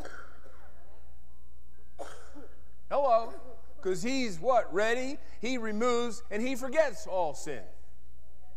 Hello? 2.90 3.32
Because 3.76 4.02
He's 4.02 4.38
what? 4.38 4.72
Ready? 4.72 5.18
He 5.40 5.58
removes 5.58 6.22
and 6.30 6.46
He 6.46 6.54
forgets 6.54 7.06
all 7.06 7.34
sin 7.34 7.62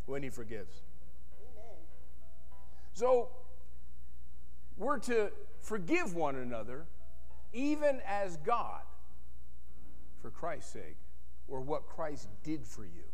when 0.06 0.22
He 0.22 0.30
forgives. 0.30 0.82
Amen. 1.40 1.76
So 2.92 3.28
we're 4.76 4.98
to 5.00 5.30
forgive 5.60 6.14
one 6.14 6.36
another, 6.36 6.86
even 7.52 8.00
as 8.06 8.36
God, 8.38 8.82
for 10.22 10.30
Christ's 10.30 10.72
sake, 10.72 10.96
or 11.48 11.60
what 11.60 11.86
Christ 11.86 12.28
did 12.44 12.64
for 12.64 12.84
you. 12.84 13.04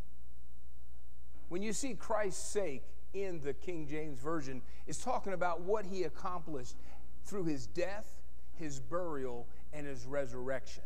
When 1.49 1.63
you 1.63 1.73
see 1.73 1.95
Christ's 1.95 2.45
sake 2.45 2.83
in 3.25 3.41
the 3.41 3.55
King 3.55 3.87
James 3.89 4.19
Version, 4.19 4.63
is 4.87 4.99
talking 4.99 5.33
about 5.33 5.63
what 5.63 5.87
he 5.87 6.05
accomplished 6.05 6.77
through 7.25 7.45
his 7.45 7.67
death, 7.67 8.07
his 8.55 8.81
burial, 8.81 9.47
and 9.73 9.87
his 9.87 10.07
resurrection. 10.07 10.83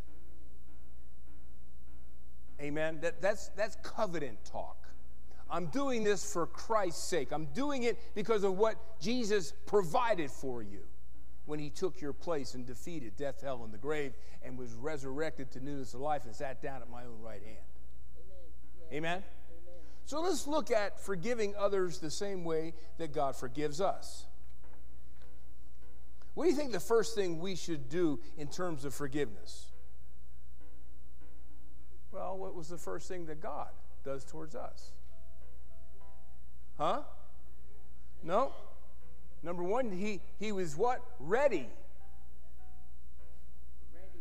Amen. 2.60 2.98
That, 3.00 3.22
that's, 3.22 3.48
that's 3.50 3.76
covenant 3.82 4.44
talk. 4.44 4.76
I'm 5.50 5.66
doing 5.66 6.04
this 6.04 6.32
for 6.32 6.46
Christ's 6.46 7.02
sake. 7.02 7.32
I'm 7.32 7.46
doing 7.46 7.82
it 7.82 7.98
because 8.14 8.44
of 8.44 8.56
what 8.56 9.00
Jesus 9.00 9.52
provided 9.66 10.30
for 10.30 10.62
you 10.62 10.80
when 11.46 11.58
he 11.58 11.70
took 11.70 12.00
your 12.00 12.12
place 12.12 12.54
and 12.54 12.64
defeated 12.64 13.16
death, 13.16 13.40
hell, 13.42 13.62
and 13.64 13.72
the 13.72 13.78
grave 13.78 14.12
and 14.42 14.56
was 14.56 14.74
resurrected 14.74 15.50
to 15.52 15.64
newness 15.64 15.94
of 15.94 16.00
life 16.00 16.24
and 16.24 16.34
sat 16.34 16.62
down 16.62 16.80
at 16.80 16.88
my 16.88 17.02
own 17.02 17.20
right 17.20 17.42
hand. 17.42 17.56
Amen. 18.16 18.36
Yes. 18.78 18.96
Amen? 18.96 19.22
So 20.10 20.20
let's 20.22 20.48
look 20.48 20.72
at 20.72 20.98
forgiving 20.98 21.54
others 21.56 22.00
the 22.00 22.10
same 22.10 22.42
way 22.42 22.74
that 22.98 23.12
God 23.12 23.36
forgives 23.36 23.80
us. 23.80 24.26
What 26.34 26.46
do 26.46 26.50
you 26.50 26.56
think 26.56 26.72
the 26.72 26.80
first 26.80 27.14
thing 27.14 27.38
we 27.38 27.54
should 27.54 27.88
do 27.88 28.18
in 28.36 28.48
terms 28.48 28.84
of 28.84 28.92
forgiveness? 28.92 29.66
Well, 32.10 32.36
what 32.38 32.56
was 32.56 32.66
the 32.66 32.76
first 32.76 33.06
thing 33.06 33.26
that 33.26 33.40
God 33.40 33.68
does 34.04 34.24
towards 34.24 34.56
us? 34.56 34.90
Huh? 36.76 37.02
No? 38.24 38.52
Number 39.44 39.62
one, 39.62 39.92
he, 39.92 40.22
he 40.40 40.50
was 40.50 40.76
what? 40.76 41.04
Ready. 41.20 41.68
Ready 43.94 44.18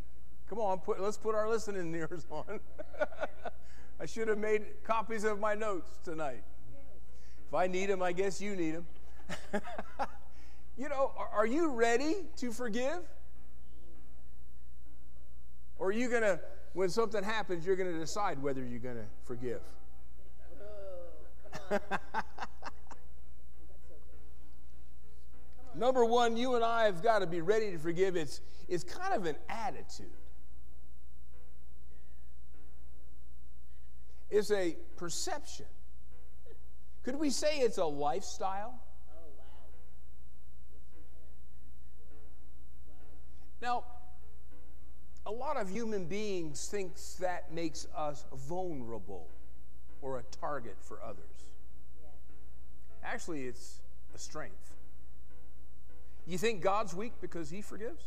Come 0.49 0.59
on, 0.59 0.81
put, 0.81 1.01
let's 1.01 1.17
put 1.17 1.33
our 1.33 1.49
listening 1.49 1.95
ears 1.95 2.27
on. 2.29 2.59
I 3.99 4.05
should 4.05 4.29
have 4.29 4.37
made 4.37 4.83
copies 4.83 5.23
of 5.23 5.39
my 5.39 5.55
notes 5.55 5.89
tonight. 6.03 6.43
If 7.47 7.53
I 7.53 7.67
need 7.67 7.89
them, 7.89 8.01
I 8.01 8.11
guess 8.11 8.39
you 8.39 8.55
need 8.55 8.75
them. 8.75 8.87
you 10.77 10.87
know, 10.87 11.11
are, 11.17 11.29
are 11.29 11.47
you 11.47 11.71
ready 11.71 12.15
to 12.37 12.51
forgive? 12.51 12.99
Or 15.77 15.87
are 15.87 15.91
you 15.91 16.09
going 16.09 16.21
to, 16.21 16.39
when 16.73 16.89
something 16.89 17.23
happens, 17.23 17.65
you're 17.65 17.75
going 17.75 17.91
to 17.91 17.99
decide 17.99 18.41
whether 18.41 18.63
you're 18.63 18.79
going 18.79 18.97
to 18.97 19.05
forgive? 19.23 19.61
Come 21.57 21.71
on. 21.71 21.79
That's 21.79 21.93
so 23.87 23.93
good. 25.73 25.79
Number 25.79 26.05
one, 26.05 26.37
you 26.37 26.55
and 26.55 26.63
I 26.63 26.85
have 26.85 27.01
got 27.01 27.19
to 27.19 27.27
be 27.27 27.41
ready 27.41 27.71
to 27.71 27.77
forgive. 27.77 28.15
It's, 28.15 28.41
it's 28.67 28.83
kind 28.83 29.13
of 29.13 29.25
an 29.25 29.35
attitude, 29.49 30.07
it's 34.29 34.51
a 34.51 34.75
perception. 34.97 35.65
Could 37.03 37.15
we 37.15 37.29
say 37.29 37.59
it's 37.59 37.77
a 37.77 37.85
lifestyle? 37.85 38.79
Oh. 39.11 39.21
Wow. 43.61 43.83
Now, 43.83 43.83
a 45.25 45.31
lot 45.31 45.57
of 45.57 45.69
human 45.69 46.05
beings 46.05 46.67
thinks 46.67 47.15
that 47.15 47.53
makes 47.53 47.87
us 47.95 48.25
vulnerable 48.33 49.27
or 50.01 50.19
a 50.19 50.23
target 50.39 50.77
for 50.81 50.99
others. 51.03 51.23
Yeah. 52.01 53.09
Actually, 53.09 53.45
it's 53.45 53.81
a 54.15 54.17
strength. 54.17 54.75
You 56.27 56.37
think 56.37 56.61
God's 56.61 56.93
weak 56.93 57.13
because 57.21 57.49
he 57.49 57.61
forgives? 57.61 58.03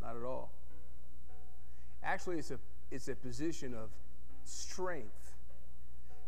Not 0.00 0.16
at 0.16 0.22
all. 0.22 0.50
Actually, 2.04 2.38
it's 2.38 2.50
a, 2.50 2.58
it's 2.90 3.08
a 3.08 3.14
position 3.14 3.74
of 3.74 3.90
strength 4.44 5.34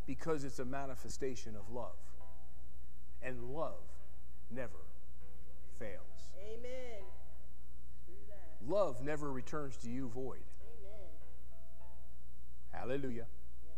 because 0.06 0.44
it's 0.44 0.58
a 0.58 0.64
manifestation 0.64 1.56
of 1.56 1.74
love. 1.74 1.96
And 3.22 3.42
love 3.54 3.80
never 4.50 4.84
fails. 5.78 6.30
Amen. 6.38 7.04
Love 8.66 9.02
never 9.02 9.30
returns 9.30 9.76
to 9.78 9.88
you 9.88 10.08
void. 10.08 10.38
Amen. 10.78 11.10
Hallelujah. 12.72 13.26
Yes. 13.26 13.76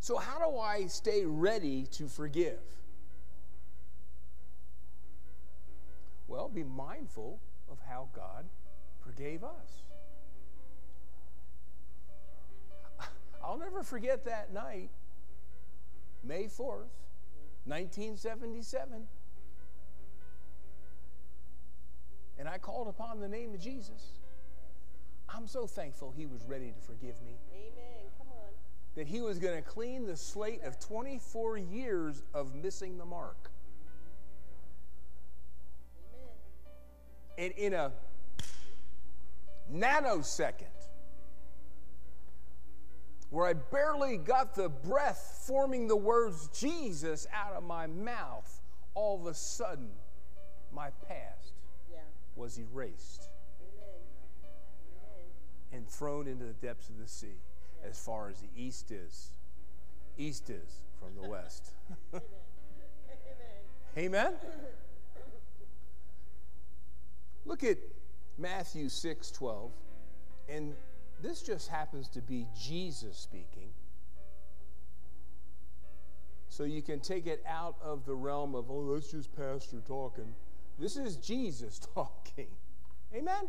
So, 0.00 0.16
how 0.16 0.38
do 0.38 0.58
I 0.58 0.86
stay 0.86 1.24
ready 1.24 1.86
to 1.92 2.08
forgive? 2.08 2.58
Well, 6.26 6.48
be 6.48 6.64
mindful 6.64 7.40
of 7.70 7.78
how 7.88 8.08
God 8.14 8.46
forgave 9.10 9.42
us. 9.42 9.82
I'll 13.44 13.58
never 13.58 13.82
forget 13.82 14.24
that 14.24 14.52
night, 14.52 14.90
May 16.22 16.44
4th, 16.44 16.92
1977. 17.64 19.06
And 22.38 22.48
I 22.48 22.58
called 22.58 22.88
upon 22.88 23.20
the 23.20 23.28
name 23.28 23.52
of 23.52 23.60
Jesus. 23.60 24.12
I'm 25.28 25.46
so 25.46 25.66
thankful 25.66 26.12
he 26.16 26.26
was 26.26 26.44
ready 26.46 26.72
to 26.72 26.80
forgive 26.80 27.14
me 27.22 27.38
Amen. 27.52 28.10
Come 28.18 28.28
on. 28.28 28.48
that 28.96 29.06
he 29.06 29.20
was 29.20 29.38
going 29.38 29.62
to 29.62 29.68
clean 29.68 30.06
the 30.06 30.16
slate 30.16 30.62
of 30.64 30.80
24 30.80 31.58
years 31.58 32.22
of 32.34 32.54
missing 32.56 32.98
the 32.98 33.04
mark. 33.04 33.50
Amen. 37.38 37.52
And 37.52 37.52
in 37.52 37.74
a 37.74 37.92
nanosecond, 39.72 40.66
where 43.30 43.46
I 43.46 43.52
barely 43.52 44.16
got 44.16 44.54
the 44.54 44.68
breath 44.68 45.44
forming 45.46 45.86
the 45.86 45.96
words 45.96 46.48
Jesus 46.48 47.26
out 47.32 47.52
of 47.52 47.62
my 47.62 47.86
mouth, 47.86 48.60
all 48.94 49.20
of 49.20 49.26
a 49.26 49.34
sudden, 49.34 49.90
my 50.72 50.90
past 51.08 51.52
Yeah. 51.90 51.98
was 52.36 52.58
erased 52.58 53.28
Amen. 53.60 54.00
Amen. 54.92 55.26
and 55.72 55.88
thrown 55.88 56.26
into 56.26 56.44
the 56.44 56.52
depths 56.54 56.88
of 56.88 56.98
the 56.98 57.08
sea 57.08 57.40
as 57.84 57.98
far 57.98 58.28
as 58.28 58.40
the 58.40 58.48
east 58.56 58.90
is. 58.90 59.30
East 60.18 60.50
is 60.50 60.80
from 60.98 61.14
the 61.20 61.28
west. 61.28 61.72
Amen. 62.14 62.22
Amen? 63.96 64.34
Look 67.44 67.64
at 67.64 67.78
Matthew 68.40 68.88
6 68.88 69.30
12. 69.30 69.70
And 70.48 70.74
this 71.22 71.42
just 71.42 71.68
happens 71.68 72.08
to 72.08 72.20
be 72.20 72.46
Jesus 72.58 73.16
speaking. 73.16 73.70
So 76.48 76.64
you 76.64 76.82
can 76.82 77.00
take 77.00 77.26
it 77.26 77.44
out 77.48 77.76
of 77.82 78.04
the 78.06 78.14
realm 78.14 78.54
of, 78.54 78.70
oh, 78.70 78.92
that's 78.92 79.12
just 79.12 79.34
Pastor 79.36 79.80
talking. 79.86 80.34
This 80.78 80.96
is 80.96 81.16
Jesus 81.16 81.78
talking. 81.94 82.48
Amen? 83.14 83.48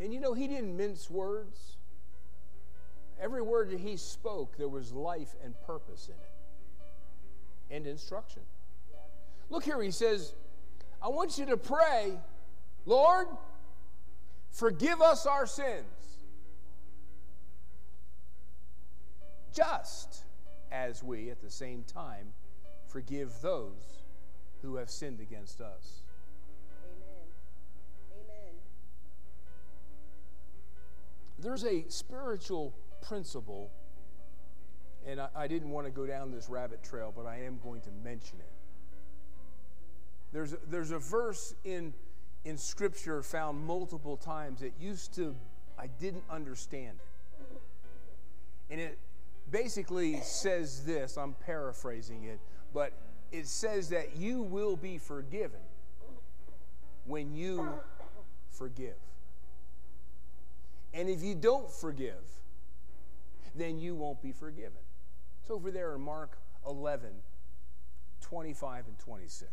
And 0.00 0.12
you 0.12 0.20
know, 0.20 0.32
he 0.32 0.48
didn't 0.48 0.76
mince 0.76 1.08
words. 1.08 1.76
Every 3.20 3.42
word 3.42 3.70
that 3.70 3.78
he 3.78 3.96
spoke, 3.96 4.56
there 4.56 4.68
was 4.68 4.92
life 4.92 5.34
and 5.44 5.54
purpose 5.64 6.08
in 6.08 6.14
it 6.14 6.32
and 7.72 7.86
instruction. 7.86 8.42
Look 9.48 9.64
here, 9.64 9.80
he 9.82 9.90
says, 9.90 10.34
I 11.00 11.08
want 11.08 11.38
you 11.38 11.46
to 11.46 11.56
pray, 11.56 12.18
Lord, 12.86 13.28
forgive 14.50 15.00
us 15.00 15.26
our 15.26 15.46
sins. 15.46 15.86
Just 19.52 20.24
as 20.70 21.02
we, 21.02 21.30
at 21.30 21.42
the 21.42 21.50
same 21.50 21.84
time, 21.84 22.32
forgive 22.86 23.32
those 23.42 24.02
who 24.62 24.76
have 24.76 24.90
sinned 24.90 25.20
against 25.20 25.60
us. 25.60 26.02
Amen. 26.84 27.26
Amen. 28.12 28.54
There's 31.38 31.64
a 31.64 31.84
spiritual 31.88 32.72
principle, 33.02 33.70
and 35.06 35.20
I, 35.20 35.28
I 35.34 35.46
didn't 35.48 35.70
want 35.70 35.86
to 35.86 35.90
go 35.90 36.06
down 36.06 36.30
this 36.30 36.48
rabbit 36.48 36.82
trail, 36.82 37.12
but 37.14 37.26
I 37.26 37.42
am 37.42 37.58
going 37.62 37.80
to 37.82 37.90
mention 38.02 38.38
it. 38.38 38.52
There's 40.32 40.54
a, 40.54 40.58
there's 40.66 40.92
a 40.92 40.98
verse 40.98 41.54
in, 41.64 41.92
in 42.44 42.58
Scripture 42.58 43.22
found 43.22 43.64
multiple 43.64 44.16
times. 44.16 44.62
It 44.62 44.72
used 44.80 45.14
to, 45.14 45.34
I 45.78 45.86
didn't 46.00 46.24
understand 46.30 46.98
it. 46.98 48.72
And 48.72 48.80
it 48.80 48.98
basically 49.50 50.20
says 50.22 50.84
this 50.84 51.16
I'm 51.16 51.34
paraphrasing 51.34 52.24
it, 52.24 52.40
but 52.72 52.92
it 53.30 53.46
says 53.46 53.88
that 53.90 54.16
you 54.16 54.42
will 54.42 54.76
be 54.76 54.98
forgiven 54.98 55.60
when 57.04 57.34
you 57.34 57.68
forgive. 58.50 58.96
And 60.94 61.08
if 61.08 61.22
you 61.22 61.34
don't 61.34 61.70
forgive, 61.70 62.22
then 63.54 63.78
you 63.78 63.94
won't 63.94 64.22
be 64.22 64.32
forgiven. 64.32 64.72
It's 65.40 65.50
over 65.50 65.70
there 65.70 65.94
in 65.94 66.00
Mark 66.00 66.38
11, 66.66 67.10
25 68.20 68.86
and 68.86 68.98
26. 68.98 69.50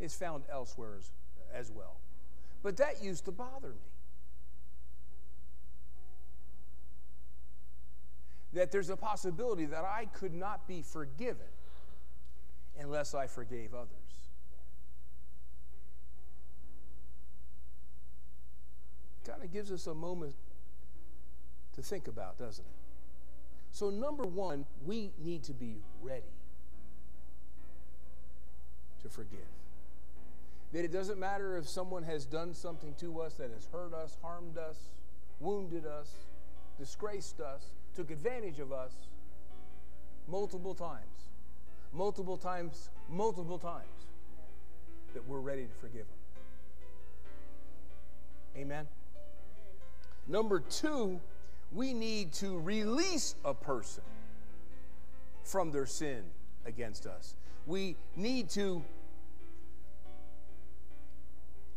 It's 0.00 0.14
found 0.14 0.44
elsewhere 0.50 0.96
as, 0.98 1.10
as 1.54 1.70
well. 1.70 2.00
But 2.62 2.76
that 2.78 3.02
used 3.02 3.24
to 3.26 3.32
bother 3.32 3.68
me. 3.68 3.94
that 8.54 8.70
there's 8.70 8.90
a 8.90 8.96
possibility 8.96 9.66
that 9.66 9.84
I 9.84 10.06
could 10.06 10.32
not 10.32 10.66
be 10.66 10.82
forgiven 10.82 11.46
unless 12.80 13.14
I 13.14 13.26
forgave 13.26 13.74
others. 13.74 13.88
Kind 19.26 19.42
of 19.42 19.52
gives 19.52 19.72
us 19.72 19.86
a 19.86 19.94
moment 19.94 20.34
to 21.74 21.82
think 21.82 22.08
about, 22.08 22.38
doesn't 22.38 22.64
it? 22.64 22.70
So, 23.72 23.90
number 23.90 24.24
one, 24.24 24.66
we 24.84 25.10
need 25.18 25.42
to 25.44 25.52
be 25.52 25.82
ready 26.00 26.22
to 29.02 29.08
forgive. 29.08 29.40
That 30.74 30.84
it 30.84 30.92
doesn't 30.92 31.20
matter 31.20 31.56
if 31.56 31.68
someone 31.68 32.02
has 32.02 32.26
done 32.26 32.52
something 32.52 32.94
to 32.98 33.20
us 33.20 33.34
that 33.34 33.52
has 33.52 33.68
hurt 33.70 33.94
us, 33.94 34.18
harmed 34.20 34.58
us, 34.58 34.76
wounded 35.38 35.86
us, 35.86 36.08
disgraced 36.80 37.38
us, 37.38 37.66
took 37.94 38.10
advantage 38.10 38.58
of 38.58 38.72
us 38.72 38.90
multiple 40.26 40.74
times, 40.74 41.30
multiple 41.92 42.36
times, 42.36 42.90
multiple 43.08 43.56
times, 43.56 44.08
that 45.12 45.24
we're 45.28 45.38
ready 45.38 45.62
to 45.62 45.74
forgive 45.80 46.06
them. 46.08 46.18
Amen. 48.56 48.88
Number 50.26 50.58
two, 50.58 51.20
we 51.72 51.94
need 51.94 52.32
to 52.32 52.58
release 52.58 53.36
a 53.44 53.54
person 53.54 54.02
from 55.44 55.70
their 55.70 55.86
sin 55.86 56.24
against 56.66 57.06
us. 57.06 57.36
We 57.64 57.94
need 58.16 58.48
to 58.50 58.82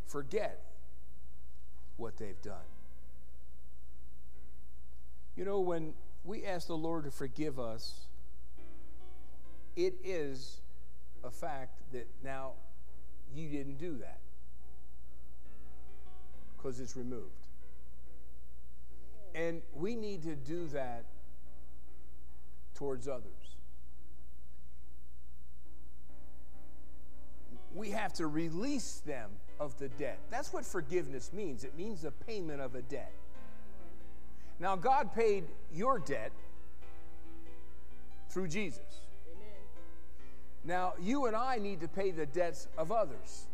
forget 0.07 0.63
what 1.97 2.17
they've 2.17 2.41
done. 2.41 2.55
You 5.35 5.45
know, 5.45 5.59
when 5.59 5.93
we 6.23 6.45
ask 6.45 6.67
the 6.67 6.77
Lord 6.77 7.03
to 7.05 7.11
forgive 7.11 7.59
us, 7.59 8.07
it 9.75 9.95
is 10.03 10.61
a 11.23 11.29
fact 11.29 11.79
that 11.91 12.07
now 12.23 12.53
you 13.33 13.49
didn't 13.49 13.77
do 13.77 13.97
that 13.97 14.19
because 16.55 16.79
it's 16.79 16.95
removed. 16.95 17.47
And 19.35 19.61
we 19.75 19.95
need 19.95 20.23
to 20.23 20.35
do 20.35 20.67
that 20.69 21.05
towards 22.73 23.07
others. 23.07 23.55
We 27.75 27.91
have 27.91 28.13
to 28.13 28.25
release 28.25 29.03
them 29.05 29.29
of 29.59 29.77
the 29.79 29.89
debt. 29.89 30.19
That's 30.29 30.53
what 30.53 30.65
forgiveness 30.65 31.31
means. 31.33 31.63
It 31.63 31.77
means 31.77 32.01
the 32.01 32.11
payment 32.11 32.61
of 32.61 32.75
a 32.75 32.81
debt. 32.81 33.11
Now, 34.59 34.75
God 34.75 35.13
paid 35.13 35.43
your 35.73 35.99
debt 35.99 36.31
through 38.29 38.47
Jesus. 38.47 38.81
Amen. 39.31 39.47
Now, 40.65 40.93
you 40.99 41.25
and 41.25 41.35
I 41.35 41.57
need 41.57 41.81
to 41.81 41.87
pay 41.87 42.11
the 42.11 42.25
debts 42.25 42.67
of 42.77 42.91
others. 42.91 43.47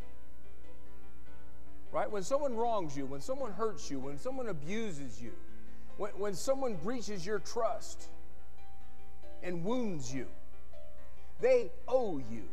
Right? 1.91 2.09
When 2.09 2.23
someone 2.23 2.55
wrongs 2.55 2.97
you, 2.97 3.05
when 3.05 3.21
someone 3.21 3.51
hurts 3.51 3.91
you, 3.91 3.99
when 3.99 4.17
someone 4.17 4.47
abuses 4.47 5.21
you, 5.21 5.31
when, 5.97 6.11
when 6.11 6.33
someone 6.33 6.75
breaches 6.75 7.25
your 7.25 7.39
trust 7.39 8.09
and 9.43 9.63
wounds 9.63 10.11
you, 10.13 10.25
they 11.39 11.69
owe 11.87 12.17
you, 12.17 12.43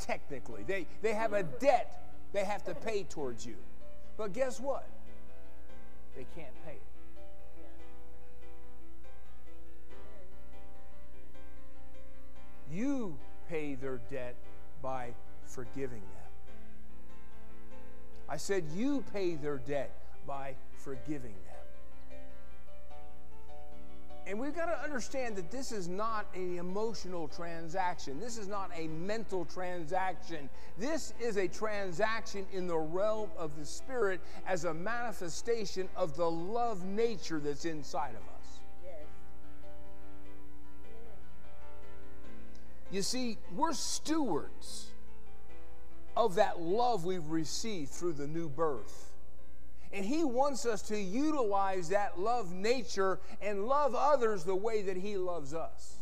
technically. 0.00 0.64
They, 0.64 0.86
they 1.00 1.14
have 1.14 1.32
a 1.32 1.44
debt 1.44 2.02
they 2.32 2.44
have 2.44 2.64
to 2.64 2.74
pay 2.74 3.04
towards 3.04 3.46
you. 3.46 3.56
But 4.16 4.32
guess 4.32 4.60
what? 4.60 4.88
They 6.16 6.26
can't 6.34 6.54
pay 6.64 6.72
it. 6.72 6.82
You 12.70 13.16
pay 13.48 13.74
their 13.74 14.00
debt 14.10 14.34
by 14.82 15.14
forgiving 15.44 16.00
them. 16.00 16.26
I 18.28 18.36
said, 18.36 18.64
You 18.74 19.04
pay 19.12 19.36
their 19.36 19.58
debt 19.58 19.92
by 20.26 20.56
forgiving 20.78 21.34
them. 21.45 21.45
And 24.26 24.40
we've 24.40 24.54
got 24.54 24.66
to 24.66 24.82
understand 24.82 25.36
that 25.36 25.52
this 25.52 25.70
is 25.70 25.86
not 25.86 26.26
an 26.34 26.58
emotional 26.58 27.28
transaction. 27.28 28.18
This 28.18 28.38
is 28.38 28.48
not 28.48 28.72
a 28.76 28.88
mental 28.88 29.44
transaction. 29.44 30.50
This 30.76 31.14
is 31.20 31.36
a 31.36 31.46
transaction 31.46 32.44
in 32.52 32.66
the 32.66 32.76
realm 32.76 33.30
of 33.38 33.56
the 33.56 33.64
Spirit 33.64 34.20
as 34.44 34.64
a 34.64 34.74
manifestation 34.74 35.88
of 35.94 36.16
the 36.16 36.28
love 36.28 36.84
nature 36.84 37.38
that's 37.38 37.64
inside 37.64 38.10
of 38.10 38.16
us. 38.16 38.58
Yes. 38.84 39.06
You 42.90 43.02
see, 43.02 43.38
we're 43.54 43.74
stewards 43.74 44.90
of 46.16 46.34
that 46.34 46.60
love 46.60 47.04
we've 47.04 47.28
received 47.28 47.90
through 47.90 48.14
the 48.14 48.26
new 48.26 48.48
birth. 48.48 49.05
And 49.96 50.04
He 50.04 50.24
wants 50.24 50.66
us 50.66 50.82
to 50.82 51.00
utilize 51.00 51.88
that 51.88 52.20
love 52.20 52.52
nature 52.52 53.18
and 53.40 53.64
love 53.66 53.94
others 53.94 54.44
the 54.44 54.54
way 54.54 54.82
that 54.82 54.96
He 54.98 55.16
loves 55.16 55.54
us. 55.54 55.94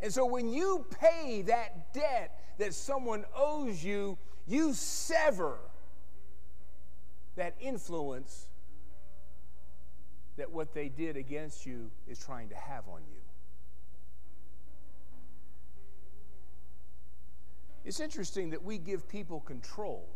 And 0.00 0.12
so 0.12 0.26
when 0.26 0.48
you 0.48 0.84
pay 0.90 1.42
that 1.42 1.94
debt 1.94 2.36
that 2.58 2.74
someone 2.74 3.24
owes 3.36 3.84
you, 3.84 4.18
you 4.48 4.72
sever 4.74 5.58
that 7.36 7.54
influence 7.60 8.48
that 10.36 10.50
what 10.50 10.74
they 10.74 10.88
did 10.88 11.16
against 11.16 11.64
you 11.64 11.92
is 12.08 12.18
trying 12.18 12.48
to 12.48 12.56
have 12.56 12.88
on 12.88 13.02
you. 13.08 13.20
It's 17.84 18.00
interesting 18.00 18.50
that 18.50 18.64
we 18.64 18.78
give 18.78 19.08
people 19.08 19.38
control 19.38 20.08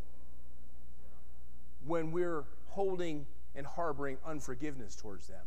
when 1.86 2.12
we're 2.12 2.44
holding 2.66 3.26
and 3.54 3.66
harboring 3.66 4.18
unforgiveness 4.26 4.96
towards 4.96 5.26
them. 5.26 5.44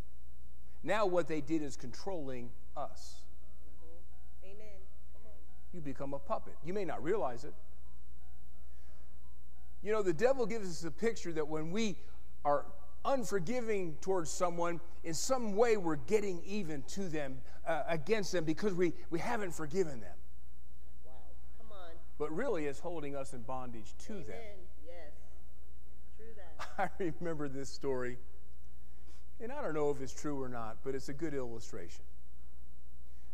Now, 0.84 1.06
what 1.06 1.28
they 1.28 1.42
did 1.42 1.62
is 1.62 1.76
controlling 1.76 2.50
us. 2.76 3.16
Mm-hmm. 3.84 4.56
Amen. 4.56 4.78
Come 5.14 5.22
on. 5.26 5.32
You 5.74 5.82
become 5.82 6.14
a 6.14 6.20
puppet. 6.20 6.54
You 6.64 6.74
may 6.74 6.86
not 6.86 7.04
realize 7.04 7.44
it. 7.44 7.54
You 9.84 9.92
know, 9.92 10.02
the 10.02 10.14
devil 10.14 10.46
gives 10.46 10.70
us 10.70 10.84
a 10.86 10.92
picture 10.92 11.32
that 11.34 11.48
when 11.48 11.72
we 11.72 11.98
are 12.46 12.66
unforgiving 13.06 13.96
towards 14.02 14.30
someone, 14.30 14.80
in 15.04 15.14
some 15.14 15.56
way 15.56 15.78
we're 15.78 15.96
getting 15.96 16.42
even 16.46 16.84
to 16.84 17.08
them, 17.08 17.38
uh, 17.68 17.84
against 17.88 18.32
them, 18.32 18.44
because 18.44 18.74
we, 18.74 18.94
we 19.10 19.20
haven't 19.20 19.52
forgiven 19.52 20.00
them. 20.00 20.16
Wow. 21.06 21.12
Come 21.60 21.72
on. 21.72 21.92
But 22.18 22.36
really, 22.36 22.66
it's 22.66 22.80
holding 22.80 23.16
us 23.16 23.34
in 23.34 23.42
bondage 23.42 23.94
to 24.08 24.14
Amen. 24.14 24.26
them. 24.28 24.67
I 26.78 26.90
remember 27.00 27.48
this 27.48 27.70
story, 27.70 28.18
and 29.42 29.52
I 29.52 29.62
don't 29.62 29.74
know 29.74 29.90
if 29.90 30.02
it's 30.02 30.14
true 30.14 30.42
or 30.42 30.50
not, 30.50 30.78
but 30.84 30.96
it's 30.96 31.10
a 31.10 31.14
good 31.14 31.34
illustration. 31.34 32.04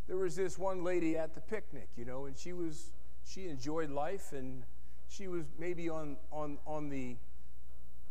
There 0.08 0.18
was 0.18 0.36
this 0.36 0.58
one 0.58 0.84
lady 0.84 1.18
at 1.18 1.34
the 1.34 1.42
picnic, 1.42 1.90
you 1.96 2.06
know, 2.06 2.26
and 2.26 2.38
she 2.38 2.54
was 2.54 2.92
she 3.26 3.48
enjoyed 3.48 3.90
life, 3.90 4.34
and 4.34 4.64
she 5.10 5.28
was 5.28 5.44
maybe 5.58 5.90
on 5.90 6.18
on 6.32 6.58
on 6.66 6.90
the 6.90 7.16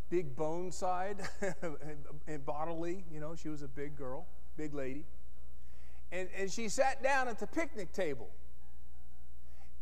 big 0.09 0.35
bone 0.37 0.73
side, 0.73 1.23
and 2.27 2.45
bodily, 2.47 3.05
you 3.13 3.21
know, 3.21 3.35
she 3.35 3.49
was 3.49 3.63
a 3.63 3.69
big 3.69 3.97
girl, 3.97 4.27
big 4.57 4.75
lady, 4.75 5.05
and 6.11 6.29
and 6.37 6.51
she 6.51 6.69
sat 6.69 7.03
down 7.03 7.29
at 7.29 7.39
the 7.39 7.47
picnic 7.47 7.93
table. 7.93 8.31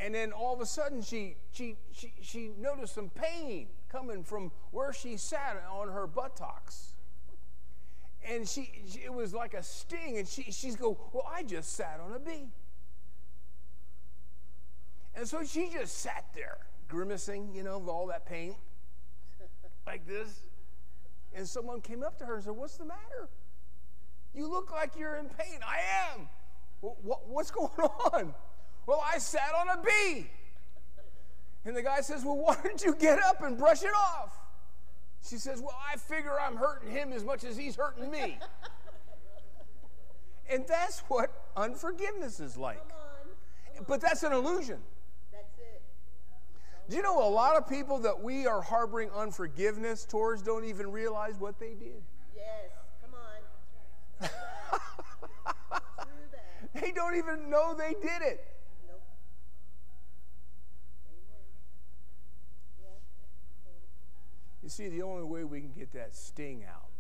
And 0.01 0.15
then 0.15 0.33
all 0.33 0.55
of 0.55 0.61
a 0.61 0.67
sudden, 0.67 1.03
she, 1.03 1.37
she, 1.53 1.77
she, 1.93 2.13
she 2.23 2.51
noticed 2.59 2.95
some 2.95 3.11
pain 3.11 3.69
coming 3.91 4.25
from 4.25 4.51
where 4.71 4.93
she 4.95 5.17
sat 5.19 5.63
on 5.71 5.89
her 5.89 6.07
buttocks. 6.07 6.95
And 8.27 8.49
she, 8.49 8.71
it 9.05 9.13
was 9.13 9.35
like 9.35 9.53
a 9.55 9.63
sting, 9.63 10.17
and 10.19 10.27
she, 10.27 10.45
she's 10.51 10.77
go, 10.77 10.97
Well, 11.13 11.25
I 11.31 11.43
just 11.43 11.75
sat 11.75 12.01
on 12.05 12.15
a 12.15 12.19
bee. 12.19 12.49
And 15.15 15.27
so 15.29 15.45
she 15.45 15.69
just 15.71 15.99
sat 15.99 16.25
there, 16.35 16.59
grimacing, 16.89 17.55
you 17.55 17.63
know, 17.63 17.79
with 17.79 17.89
all 17.89 18.07
that 18.07 18.27
pain, 18.27 18.55
like 19.87 20.07
this. 20.07 20.45
And 21.35 21.47
someone 21.47 21.81
came 21.81 22.03
up 22.03 22.19
to 22.19 22.25
her 22.27 22.37
and 22.37 22.45
said, 22.45 22.53
What's 22.53 22.77
the 22.77 22.85
matter? 22.85 23.29
You 24.35 24.49
look 24.49 24.71
like 24.71 24.93
you're 24.99 25.17
in 25.17 25.27
pain. 25.29 25.59
I 25.67 25.81
am. 26.15 26.29
"Wh- 26.83 27.29
What's 27.29 27.51
going 27.51 27.71
on? 28.13 28.35
Well, 28.91 29.05
I 29.09 29.19
sat 29.19 29.53
on 29.57 29.69
a 29.69 29.81
bee. 29.81 30.27
And 31.65 31.77
the 31.77 31.83
guy 31.83 32.01
says, 32.01 32.25
Well, 32.25 32.37
why 32.45 32.57
don't 32.61 32.83
you 32.83 32.93
get 32.97 33.23
up 33.23 33.41
and 33.41 33.57
brush 33.57 33.85
it 33.85 33.95
off? 33.97 34.37
She 35.25 35.37
says, 35.37 35.61
Well, 35.61 35.79
I 35.89 35.97
figure 35.97 36.33
I'm 36.41 36.57
hurting 36.57 36.91
him 36.91 37.13
as 37.13 37.23
much 37.23 37.45
as 37.45 37.57
he's 37.57 37.77
hurting 37.77 38.11
me. 38.11 38.41
and 40.51 40.65
that's 40.67 41.05
what 41.07 41.31
unforgiveness 41.57 42.41
is 42.41 42.57
like. 42.57 42.81
Come 42.81 42.99
on. 43.79 43.85
But 43.87 44.01
that's 44.01 44.25
an 44.25 44.33
illusion. 44.33 44.81
That's 45.31 45.57
it. 45.59 45.83
Do 46.89 46.97
you 46.97 47.03
know 47.05 47.25
a 47.25 47.31
lot 47.31 47.57
of 47.57 47.69
people 47.69 48.01
that 48.01 48.21
we 48.21 48.49
are 48.49 48.61
harboring 48.61 49.11
unforgiveness 49.13 50.05
towards 50.05 50.43
don't 50.43 50.65
even 50.65 50.91
realize 50.91 51.39
what 51.39 51.61
they 51.61 51.75
did? 51.75 52.03
Yes. 52.35 52.73
Come 53.03 53.15
on. 54.21 54.31
They 56.73 56.93
don't 56.93 57.17
even 57.17 57.51
know 57.51 57.75
they 57.75 57.95
did 57.95 58.23
it. 58.23 58.47
You 64.63 64.69
see, 64.69 64.89
the 64.89 65.03
only 65.03 65.25
way 65.25 65.45
we 65.45 65.61
can 65.61 65.73
get 65.73 65.93
that 65.93 66.15
sting 66.15 66.65
out 66.69 66.91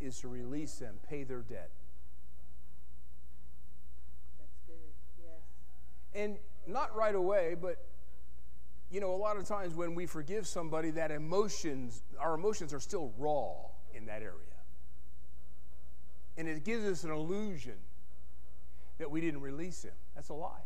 is 0.00 0.18
to 0.20 0.28
release 0.28 0.74
them, 0.74 0.96
pay 1.08 1.22
their 1.24 1.40
debt. 1.40 1.70
That's 4.38 4.58
good. 4.66 4.74
Yes. 5.22 5.40
And 6.14 6.36
not 6.66 6.94
right 6.94 7.14
away, 7.14 7.56
but 7.60 7.78
you 8.90 9.00
know, 9.00 9.14
a 9.14 9.16
lot 9.16 9.38
of 9.38 9.44
times 9.44 9.74
when 9.74 9.94
we 9.94 10.04
forgive 10.04 10.46
somebody, 10.46 10.90
that 10.90 11.10
emotions, 11.10 12.02
our 12.20 12.34
emotions 12.34 12.74
are 12.74 12.80
still 12.80 13.10
raw 13.16 13.54
in 13.94 14.04
that 14.06 14.20
area. 14.20 14.34
And 16.36 16.46
it 16.46 16.62
gives 16.62 16.84
us 16.84 17.04
an 17.04 17.10
illusion 17.10 17.76
that 18.98 19.10
we 19.10 19.22
didn't 19.22 19.40
release 19.40 19.82
him. 19.82 19.94
That's 20.14 20.28
a 20.28 20.34
lie. 20.34 20.60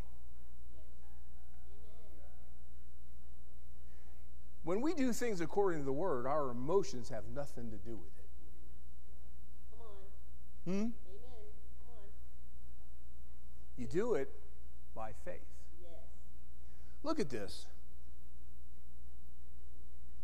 When 4.67 4.81
we 4.81 4.93
do 4.93 5.13
things 5.13 5.39
according 5.39 5.79
to 5.79 5.85
the 5.85 5.93
word, 5.93 6.27
our 6.27 6.49
emotions 6.49 7.07
have 7.07 7.23
nothing 7.33 7.71
to 7.71 7.77
do 7.77 7.95
with 7.95 8.11
it. 8.19 8.29
Come 9.71 9.79
on. 9.87 9.95
Hmm? 10.65 10.71
Amen. 10.71 10.91
Come 11.85 11.95
on. 11.95 12.09
You 13.77 13.87
do 13.87 14.15
it 14.15 14.29
by 14.93 15.11
faith. 15.23 15.39
Yes. 15.81 15.89
Look 17.01 17.21
at 17.21 17.29
this. 17.29 17.65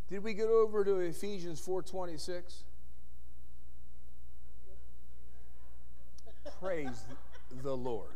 Did 0.10 0.22
we 0.26 0.34
get 0.34 0.50
over 0.50 0.84
to 0.84 0.98
Ephesians 0.98 1.66
4:26? 1.66 2.64
Praise 6.62 7.06
the 7.62 7.78
Lord. 7.78 8.10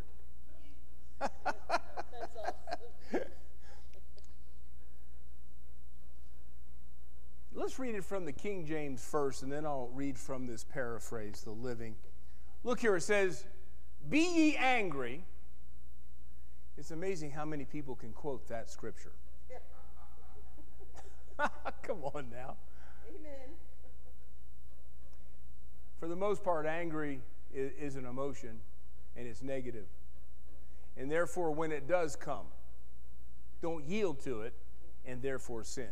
That's 1.22 1.32
awesome. 3.14 3.22
Let's 7.58 7.80
read 7.80 7.96
it 7.96 8.06
from 8.06 8.24
the 8.24 8.32
King 8.32 8.68
James 8.68 9.04
first, 9.04 9.42
and 9.42 9.52
then 9.52 9.66
I'll 9.66 9.90
read 9.92 10.16
from 10.16 10.46
this 10.46 10.64
paraphrase, 10.64 11.42
the 11.42 11.50
living. 11.50 11.96
Look 12.64 12.80
here, 12.80 12.98
it 12.98 13.02
says, 13.02 13.46
Be 14.10 14.20
ye 14.20 14.56
angry. 14.58 15.26
It's 16.78 16.92
amazing 16.92 17.32
how 17.32 17.46
many 17.46 17.66
people 17.66 17.96
can 17.96 18.14
quote 18.14 18.48
that 18.50 18.70
scripture. 18.70 19.14
Come 21.82 22.04
on 22.04 22.30
now. 22.30 22.58
Amen. 23.10 23.50
For 26.00 26.08
the 26.08 26.16
most 26.16 26.44
part, 26.44 26.68
angry 26.68 27.22
is, 27.52 27.72
is 27.80 27.96
an 27.96 28.06
emotion 28.06 28.60
and 29.16 29.28
it's 29.28 29.42
negative. 29.42 29.88
And 30.96 31.12
therefore, 31.12 31.50
when 31.50 31.72
it 31.72 31.88
does 31.88 32.16
come, 32.16 32.46
don't 33.64 33.84
yield 33.86 34.20
to 34.26 34.42
it 34.42 34.54
and 35.08 35.24
therefore 35.24 35.64
sin. 35.64 35.90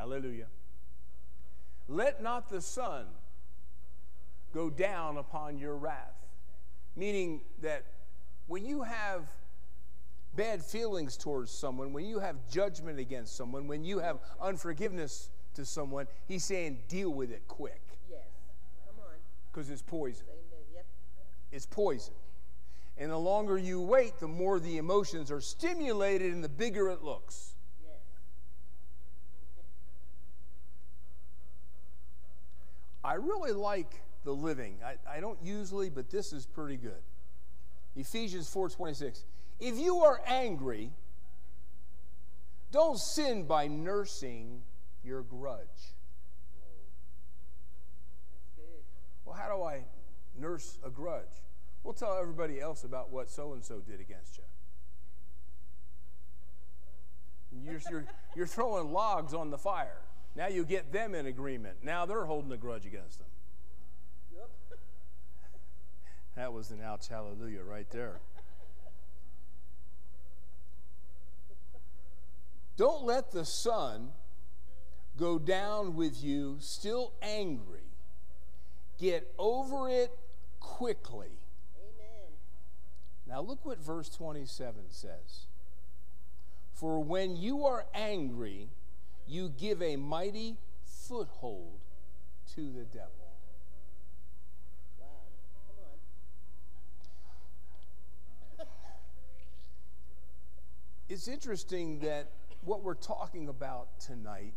Hallelujah. 0.00 0.46
Let 1.86 2.22
not 2.22 2.48
the 2.48 2.62
sun 2.62 3.04
go 4.54 4.70
down 4.70 5.18
upon 5.18 5.58
your 5.58 5.76
wrath. 5.76 6.26
Meaning 6.96 7.42
that 7.60 7.84
when 8.46 8.64
you 8.64 8.82
have 8.82 9.28
bad 10.34 10.64
feelings 10.64 11.18
towards 11.18 11.50
someone, 11.50 11.92
when 11.92 12.06
you 12.06 12.18
have 12.18 12.36
judgment 12.50 12.98
against 12.98 13.36
someone, 13.36 13.68
when 13.68 13.84
you 13.84 13.98
have 13.98 14.20
unforgiveness 14.40 15.28
to 15.52 15.66
someone, 15.66 16.06
he's 16.26 16.44
saying 16.44 16.78
deal 16.88 17.10
with 17.10 17.30
it 17.30 17.46
quick 17.46 17.82
Yes. 18.10 18.20
Come 18.86 19.04
on. 19.04 19.16
because 19.52 19.68
it's 19.68 19.82
poison. 19.82 20.24
Yep. 20.74 20.86
It's 21.52 21.66
poison. 21.66 22.14
And 22.96 23.10
the 23.10 23.18
longer 23.18 23.58
you 23.58 23.82
wait, 23.82 24.18
the 24.18 24.28
more 24.28 24.58
the 24.58 24.78
emotions 24.78 25.30
are 25.30 25.42
stimulated 25.42 26.32
and 26.32 26.42
the 26.42 26.48
bigger 26.48 26.88
it 26.88 27.02
looks. 27.04 27.54
I 33.02 33.14
really 33.14 33.52
like 33.52 34.02
the 34.24 34.32
living. 34.32 34.76
I, 34.84 35.16
I 35.16 35.20
don't 35.20 35.38
usually, 35.42 35.88
but 35.88 36.10
this 36.10 36.32
is 36.32 36.46
pretty 36.46 36.76
good. 36.76 37.02
Ephesians 37.96 38.52
4:26. 38.52 39.24
If 39.58 39.78
you 39.78 40.00
are 40.00 40.20
angry, 40.26 40.92
don't 42.72 42.98
sin 42.98 43.44
by 43.44 43.66
nursing 43.66 44.62
your 45.02 45.22
grudge. 45.22 45.94
Well, 49.24 49.36
how 49.36 49.54
do 49.54 49.62
I 49.62 49.84
nurse 50.38 50.78
a 50.84 50.90
grudge? 50.90 51.24
We'll 51.82 51.94
tell 51.94 52.16
everybody 52.18 52.60
else 52.60 52.84
about 52.84 53.10
what 53.10 53.30
so 53.30 53.52
and 53.52 53.64
so 53.64 53.80
did 53.80 54.00
against 54.00 54.38
you. 54.38 54.44
You're, 57.64 57.80
you're, 57.90 58.04
you're 58.36 58.46
throwing 58.46 58.92
logs 58.92 59.34
on 59.34 59.50
the 59.50 59.58
fire. 59.58 60.02
Now 60.36 60.48
you 60.48 60.64
get 60.64 60.92
them 60.92 61.14
in 61.14 61.26
agreement. 61.26 61.78
Now 61.82 62.06
they're 62.06 62.24
holding 62.24 62.52
a 62.52 62.56
grudge 62.56 62.86
against 62.86 63.18
them. 63.18 63.28
Yep. 64.34 64.50
That 66.36 66.52
was 66.52 66.70
an 66.70 66.80
ouch 66.82 67.08
hallelujah 67.08 67.62
right 67.62 67.90
there. 67.90 68.20
Don't 72.76 73.04
let 73.04 73.32
the 73.32 73.44
sun 73.44 74.08
go 75.18 75.38
down 75.38 75.94
with 75.94 76.22
you 76.22 76.56
still 76.60 77.12
angry. 77.20 77.84
Get 78.98 79.32
over 79.38 79.90
it 79.90 80.10
quickly. 80.60 81.38
Amen. 81.76 82.32
Now 83.26 83.42
look 83.42 83.66
what 83.66 83.78
verse 83.78 84.08
27 84.08 84.84
says. 84.88 85.46
For 86.72 87.00
when 87.00 87.36
you 87.36 87.66
are 87.66 87.84
angry, 87.94 88.70
you 89.30 89.48
give 89.48 89.80
a 89.80 89.94
mighty 89.94 90.56
foothold 90.84 91.78
to 92.54 92.62
the 92.62 92.84
devil. 92.84 93.10
Wow. 94.98 95.06
Come 98.58 98.66
on. 98.66 98.66
It's 101.08 101.28
interesting 101.28 102.00
that 102.00 102.30
what 102.62 102.82
we're 102.82 102.94
talking 102.94 103.48
about 103.48 103.98
tonight 104.00 104.54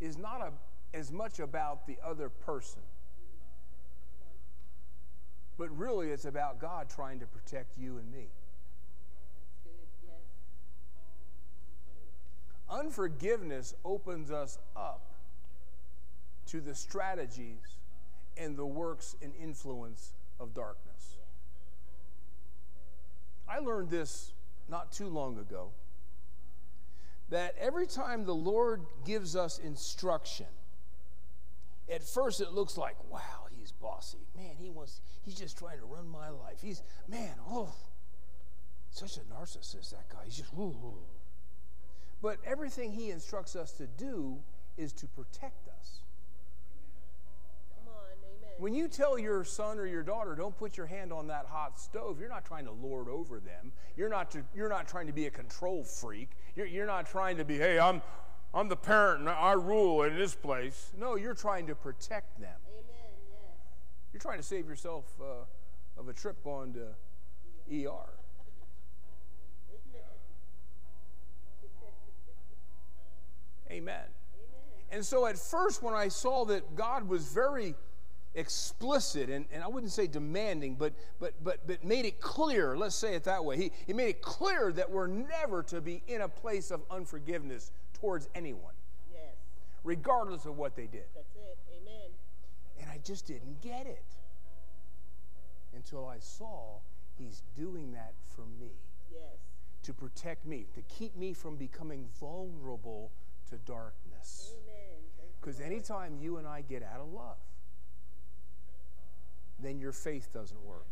is 0.00 0.16
not 0.18 0.40
a, 0.40 0.96
as 0.96 1.12
much 1.12 1.38
about 1.40 1.86
the 1.86 1.96
other 2.04 2.28
person, 2.28 2.82
but 5.58 5.76
really 5.76 6.10
it's 6.10 6.24
about 6.24 6.60
God 6.60 6.88
trying 6.88 7.20
to 7.20 7.26
protect 7.26 7.78
you 7.78 7.98
and 7.98 8.10
me. 8.10 8.26
Unforgiveness 12.74 13.72
opens 13.84 14.32
us 14.32 14.58
up 14.74 15.12
to 16.46 16.60
the 16.60 16.74
strategies 16.74 17.78
and 18.36 18.56
the 18.56 18.66
works 18.66 19.14
and 19.22 19.32
influence 19.40 20.12
of 20.40 20.54
darkness. 20.54 21.18
I 23.48 23.60
learned 23.60 23.90
this 23.90 24.32
not 24.68 24.90
too 24.90 25.06
long 25.06 25.38
ago 25.38 25.70
that 27.30 27.54
every 27.60 27.86
time 27.86 28.24
the 28.24 28.34
Lord 28.34 28.82
gives 29.06 29.36
us 29.36 29.58
instruction, 29.58 30.46
at 31.88 32.02
first 32.02 32.40
it 32.40 32.52
looks 32.52 32.76
like, 32.76 32.96
wow, 33.08 33.46
he's 33.52 33.70
bossy. 33.70 34.26
Man, 34.36 34.56
he 34.58 34.68
wants, 34.68 35.00
he's 35.22 35.36
just 35.36 35.56
trying 35.56 35.78
to 35.78 35.84
run 35.84 36.08
my 36.08 36.28
life. 36.30 36.58
He's, 36.60 36.82
man, 37.06 37.34
oh, 37.48 37.72
such 38.90 39.16
a 39.16 39.20
narcissist, 39.20 39.90
that 39.90 40.08
guy. 40.08 40.18
He's 40.24 40.36
just. 40.36 40.50
But 42.24 42.38
everything 42.46 42.90
he 42.90 43.10
instructs 43.10 43.54
us 43.54 43.72
to 43.72 43.86
do 43.86 44.38
is 44.78 44.94
to 44.94 45.06
protect 45.06 45.68
us. 45.68 45.98
Come 47.76 47.92
on. 47.94 48.16
Amen. 48.38 48.54
When 48.56 48.72
you 48.72 48.88
tell 48.88 49.18
your 49.18 49.44
son 49.44 49.78
or 49.78 49.84
your 49.84 50.02
daughter, 50.02 50.34
don't 50.34 50.56
put 50.56 50.78
your 50.78 50.86
hand 50.86 51.12
on 51.12 51.26
that 51.26 51.44
hot 51.44 51.78
stove, 51.78 52.18
you're 52.18 52.30
not 52.30 52.46
trying 52.46 52.64
to 52.64 52.72
lord 52.72 53.10
over 53.10 53.40
them. 53.40 53.72
You're 53.94 54.08
not, 54.08 54.30
to, 54.30 54.42
you're 54.54 54.70
not 54.70 54.88
trying 54.88 55.06
to 55.06 55.12
be 55.12 55.26
a 55.26 55.30
control 55.30 55.84
freak. 55.84 56.30
You're, 56.56 56.64
you're 56.64 56.86
not 56.86 57.04
trying 57.06 57.36
to 57.36 57.44
be, 57.44 57.58
hey, 57.58 57.78
I'm, 57.78 58.00
I'm 58.54 58.70
the 58.70 58.76
parent 58.76 59.20
and 59.20 59.28
I 59.28 59.52
rule 59.52 60.04
in 60.04 60.16
this 60.16 60.34
place. 60.34 60.92
No, 60.98 61.16
you're 61.16 61.34
trying 61.34 61.66
to 61.66 61.74
protect 61.74 62.40
them. 62.40 62.56
Amen. 62.72 63.12
Yes. 63.28 63.58
You're 64.14 64.20
trying 64.20 64.38
to 64.38 64.46
save 64.46 64.66
yourself 64.66 65.04
uh, 65.20 66.00
of 66.00 66.08
a 66.08 66.14
trip 66.14 66.42
going 66.42 66.72
to 66.72 67.86
ER. 67.86 68.23
Amen. 73.70 74.02
And 74.90 75.04
so 75.04 75.26
at 75.26 75.38
first, 75.38 75.82
when 75.82 75.94
I 75.94 76.08
saw 76.08 76.44
that 76.46 76.76
God 76.76 77.08
was 77.08 77.26
very 77.32 77.74
explicit 78.34 79.28
and, 79.30 79.46
and 79.52 79.62
I 79.62 79.68
wouldn't 79.68 79.92
say 79.92 80.06
demanding, 80.06 80.74
but, 80.74 80.92
but, 81.20 81.32
but, 81.42 81.66
but 81.66 81.84
made 81.84 82.04
it 82.04 82.20
clear, 82.20 82.76
let's 82.76 82.94
say 82.94 83.14
it 83.14 83.24
that 83.24 83.44
way, 83.44 83.56
he, 83.56 83.72
he 83.86 83.92
made 83.92 84.08
it 84.08 84.22
clear 84.22 84.72
that 84.72 84.90
we're 84.90 85.06
never 85.06 85.62
to 85.64 85.80
be 85.80 86.02
in 86.08 86.20
a 86.20 86.28
place 86.28 86.70
of 86.70 86.82
unforgiveness 86.90 87.72
towards 87.94 88.28
anyone. 88.34 88.74
Yes. 89.12 89.34
regardless 89.84 90.44
of 90.46 90.56
what 90.56 90.76
they 90.76 90.86
did. 90.86 91.04
That's 91.14 91.34
it. 91.36 91.58
Amen. 91.80 92.10
And 92.80 92.90
I 92.90 92.98
just 93.04 93.26
didn't 93.26 93.60
get 93.62 93.86
it 93.86 94.04
until 95.74 96.06
I 96.06 96.18
saw 96.18 96.78
he's 97.18 97.42
doing 97.56 97.92
that 97.92 98.14
for 98.34 98.42
me 98.60 98.70
Yes. 99.12 99.38
to 99.84 99.92
protect 99.92 100.44
me, 100.46 100.66
to 100.74 100.82
keep 100.82 101.16
me 101.16 101.32
from 101.32 101.56
becoming 101.56 102.06
vulnerable 102.20 103.10
to 103.50 103.56
darkness. 103.58 104.52
Amen. 104.52 105.00
Thank 105.16 105.30
you, 105.30 105.36
Because 105.40 105.60
anytime 105.60 106.16
you 106.20 106.38
and 106.38 106.46
I 106.46 106.62
get 106.62 106.82
out 106.82 107.00
of 107.00 107.12
love, 107.12 107.36
then 109.60 109.78
your 109.78 109.92
faith 109.92 110.28
doesn't 110.32 110.62
work. 110.64 110.86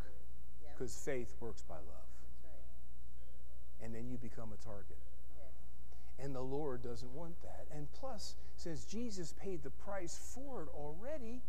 Yeah. 0.62 0.70
Because 0.74 0.96
faith 0.96 1.34
works 1.40 1.62
by 1.62 1.76
love. 1.76 2.10
Right. 2.44 3.84
And 3.84 3.94
then 3.94 4.08
you 4.08 4.16
become 4.18 4.50
a 4.52 4.64
target. 4.64 4.98
Yes. 5.36 6.24
And 6.24 6.34
the 6.34 6.42
Lord 6.42 6.82
doesn't 6.82 7.12
want 7.12 7.40
that. 7.42 7.66
And 7.74 7.90
plus, 7.92 8.34
since 8.56 8.84
Jesus 8.84 9.34
paid 9.40 9.62
the 9.62 9.70
price 9.70 10.34
for 10.34 10.62
it 10.62 10.68
already, 10.74 11.42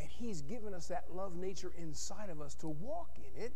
and 0.00 0.08
He's 0.08 0.42
given 0.42 0.74
us 0.74 0.88
that 0.88 1.04
love 1.14 1.36
nature 1.36 1.72
inside 1.78 2.30
of 2.30 2.40
us 2.40 2.54
to 2.56 2.68
walk 2.68 3.10
in 3.16 3.42
it, 3.42 3.52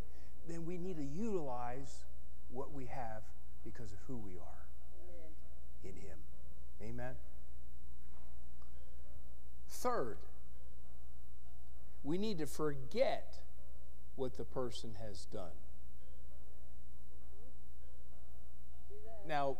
then 0.47 0.65
we 0.65 0.77
need 0.77 0.97
to 0.97 1.03
utilize 1.03 2.05
what 2.51 2.73
we 2.73 2.85
have 2.85 3.23
because 3.63 3.91
of 3.91 3.99
who 4.07 4.17
we 4.17 4.33
are. 4.37 4.58
In 5.83 5.91
Him. 5.91 6.17
Amen. 6.81 7.15
Third, 9.67 10.17
we 12.03 12.17
need 12.17 12.39
to 12.39 12.45
forget 12.45 13.35
what 14.15 14.37
the 14.37 14.43
person 14.43 14.95
has 15.05 15.25
done. 15.25 15.55
Now, 19.27 19.57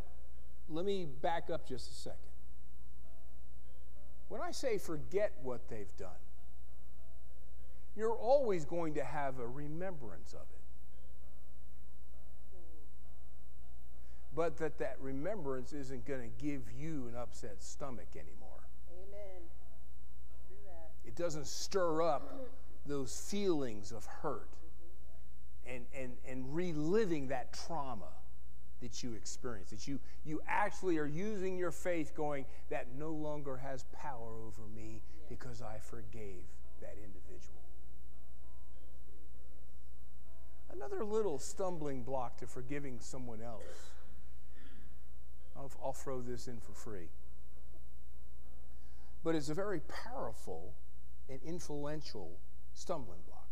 let 0.68 0.86
me 0.86 1.06
back 1.22 1.50
up 1.50 1.68
just 1.68 1.92
a 1.92 1.94
second. 1.94 2.20
When 4.30 4.42
I 4.42 4.52
say 4.52 4.78
forget 4.78 5.34
what 5.42 5.70
they've 5.70 5.96
done, 5.98 6.10
you're 7.96 8.16
always 8.16 8.66
going 8.66 8.94
to 8.96 9.04
have 9.04 9.40
a 9.40 9.48
remembrance 9.48 10.34
of 10.34 10.42
it. 10.54 10.59
But 14.36 14.58
that 14.58 14.78
that 14.78 14.98
remembrance 15.00 15.74
isn't 15.74 16.06
going 16.06 16.22
to 16.22 16.44
give 16.44 16.62
you 16.78 17.08
an 17.10 17.16
upset 17.16 17.64
stomach 17.64 18.10
anymore. 18.16 18.68
Amen. 18.92 19.42
It 21.06 21.16
doesn't 21.16 21.48
stir 21.48 22.04
up 22.04 22.48
those 22.86 23.20
feelings 23.30 23.92
of 23.92 24.06
hurt 24.06 24.50
and, 25.66 25.86
and, 25.94 26.14
and 26.28 26.54
reliving 26.54 27.28
that 27.30 27.54
trauma 27.54 28.10
that 28.82 29.04
you 29.04 29.14
experienced. 29.14 29.72
That 29.72 29.88
you, 29.88 30.00
you 30.26 30.42
actually 30.48 30.98
are 30.98 31.06
using 31.06 31.58
your 31.58 31.72
faith 31.72 32.14
going, 32.16 32.46
that 32.70 32.88
no 32.98 33.12
longer 33.12 33.58
has 33.58 33.86
power 33.94 34.30
over 34.46 34.68
me 34.76 35.02
because 35.28 35.62
I 35.62 35.78
forgave 35.80 36.44
that 36.82 36.96
individual. 37.04 37.60
Another 40.72 41.04
little 41.04 41.40
stumbling 41.40 42.04
block 42.04 42.38
to 42.38 42.48
forgiving 42.48 43.00
someone 43.00 43.42
else. 43.42 43.92
I'll, 45.60 45.72
I'll 45.84 45.94
throw 45.94 46.22
this 46.22 46.48
in 46.48 46.60
for 46.60 46.74
free. 46.74 47.10
But 49.24 49.36
it's 49.36 49.50
a 49.50 49.54
very 49.54 49.82
powerful 49.82 50.74
and 51.30 51.40
influential 51.44 52.40
stumbling 52.74 53.20
block. 53.28 53.48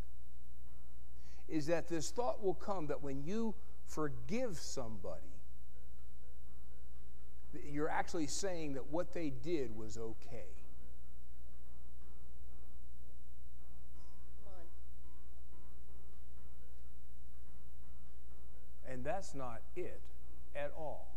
Is 1.50 1.68
that 1.68 1.88
this 1.90 2.10
thought 2.10 2.44
will 2.44 2.54
come 2.54 2.88
that 2.88 3.04
when 3.04 3.24
you 3.24 3.54
forgive 3.86 4.58
somebody, 4.58 5.22
you're 7.70 7.90
actually 7.90 8.28
saying 8.28 8.74
that 8.74 8.88
what 8.88 9.14
they 9.14 9.30
did 9.30 9.76
was 9.76 9.98
okay. 9.98 10.46
And 18.90 19.04
that's 19.04 19.36
not 19.36 19.62
it 19.76 20.02
at 20.56 20.72
all. 20.78 21.17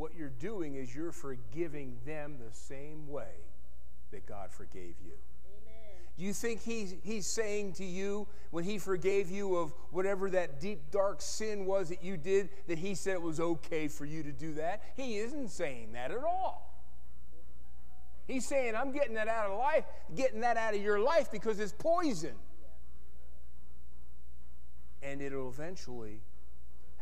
What 0.00 0.14
you're 0.16 0.30
doing 0.30 0.76
is 0.76 0.94
you're 0.94 1.12
forgiving 1.12 1.98
them 2.06 2.38
the 2.38 2.54
same 2.56 3.06
way 3.06 3.34
that 4.12 4.24
God 4.24 4.50
forgave 4.50 4.94
you. 5.04 5.12
Amen. 5.44 6.00
Do 6.16 6.24
you 6.24 6.32
think 6.32 6.62
he's, 6.62 6.94
he's 7.02 7.26
saying 7.26 7.74
to 7.74 7.84
you 7.84 8.26
when 8.50 8.64
he 8.64 8.78
forgave 8.78 9.30
you 9.30 9.56
of 9.56 9.74
whatever 9.90 10.30
that 10.30 10.58
deep, 10.58 10.90
dark 10.90 11.20
sin 11.20 11.66
was 11.66 11.90
that 11.90 12.02
you 12.02 12.16
did, 12.16 12.48
that 12.66 12.78
he 12.78 12.94
said 12.94 13.12
it 13.12 13.20
was 13.20 13.40
okay 13.40 13.88
for 13.88 14.06
you 14.06 14.22
to 14.22 14.32
do 14.32 14.54
that? 14.54 14.82
He 14.96 15.18
isn't 15.18 15.50
saying 15.50 15.92
that 15.92 16.10
at 16.10 16.24
all. 16.24 16.82
He's 18.26 18.46
saying, 18.46 18.74
I'm 18.74 18.92
getting 18.92 19.16
that 19.16 19.28
out 19.28 19.50
of 19.50 19.58
life, 19.58 19.84
getting 20.16 20.40
that 20.40 20.56
out 20.56 20.74
of 20.74 20.80
your 20.80 20.98
life 20.98 21.30
because 21.30 21.60
it's 21.60 21.74
poison. 21.78 22.36
And 25.02 25.20
it'll 25.20 25.50
eventually 25.50 26.22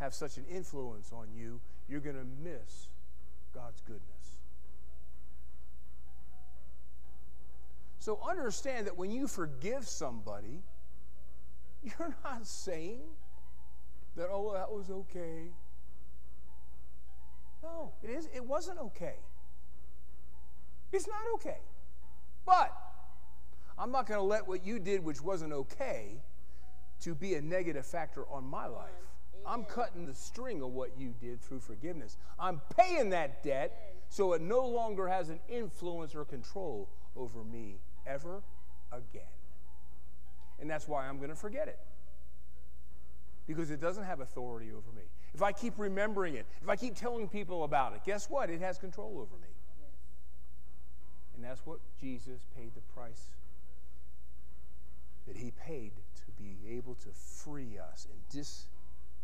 have 0.00 0.14
such 0.14 0.36
an 0.36 0.46
influence 0.50 1.12
on 1.12 1.28
you, 1.32 1.60
you're 1.88 2.00
going 2.00 2.16
to 2.16 2.26
miss 2.42 2.88
God's 3.54 3.80
goodness. 3.80 4.02
So 7.98 8.20
understand 8.28 8.86
that 8.86 8.96
when 8.96 9.10
you 9.10 9.26
forgive 9.26 9.86
somebody, 9.86 10.62
you're 11.82 12.14
not 12.24 12.46
saying 12.46 13.00
that, 14.16 14.28
oh, 14.30 14.52
that 14.54 14.70
was 14.70 14.90
okay. 14.90 15.50
No, 17.62 17.92
it 18.02 18.10
is 18.10 18.28
it 18.34 18.44
wasn't 18.44 18.78
okay. 18.78 19.16
It's 20.92 21.06
not 21.06 21.20
okay. 21.34 21.58
But 22.46 22.72
I'm 23.78 23.92
not 23.92 24.06
going 24.06 24.18
to 24.18 24.24
let 24.24 24.46
what 24.46 24.64
you 24.64 24.78
did, 24.78 25.04
which 25.04 25.20
wasn't 25.20 25.52
okay, 25.52 26.22
to 27.02 27.14
be 27.14 27.34
a 27.34 27.42
negative 27.42 27.86
factor 27.86 28.24
on 28.30 28.44
my 28.44 28.66
life. 28.66 29.07
I'm 29.46 29.64
cutting 29.64 30.06
the 30.06 30.14
string 30.14 30.62
of 30.62 30.72
what 30.72 30.90
you 30.98 31.14
did 31.20 31.40
through 31.40 31.60
forgiveness. 31.60 32.16
I'm 32.38 32.60
paying 32.76 33.10
that 33.10 33.42
debt 33.42 33.94
so 34.08 34.32
it 34.32 34.40
no 34.40 34.66
longer 34.66 35.08
has 35.08 35.28
an 35.28 35.40
influence 35.48 36.14
or 36.14 36.24
control 36.24 36.88
over 37.16 37.44
me 37.44 37.78
ever 38.06 38.42
again. 38.92 39.22
And 40.60 40.68
that's 40.68 40.88
why 40.88 41.06
I'm 41.06 41.18
going 41.18 41.30
to 41.30 41.36
forget 41.36 41.68
it. 41.68 41.78
Because 43.46 43.70
it 43.70 43.80
doesn't 43.80 44.04
have 44.04 44.20
authority 44.20 44.70
over 44.70 44.92
me. 44.94 45.02
If 45.34 45.42
I 45.42 45.52
keep 45.52 45.74
remembering 45.78 46.34
it, 46.34 46.46
if 46.62 46.68
I 46.68 46.76
keep 46.76 46.94
telling 46.94 47.28
people 47.28 47.64
about 47.64 47.94
it, 47.94 48.00
guess 48.04 48.28
what? 48.28 48.50
It 48.50 48.60
has 48.60 48.78
control 48.78 49.18
over 49.18 49.40
me. 49.40 49.48
And 51.34 51.44
that's 51.44 51.64
what 51.64 51.78
Jesus 52.00 52.40
paid 52.56 52.74
the 52.74 52.80
price 52.80 53.28
that 55.26 55.36
he 55.36 55.52
paid 55.52 55.92
to 56.16 56.42
be 56.42 56.56
able 56.68 56.94
to 56.96 57.08
free 57.12 57.78
us 57.78 58.08
and 58.10 58.18
dis 58.30 58.66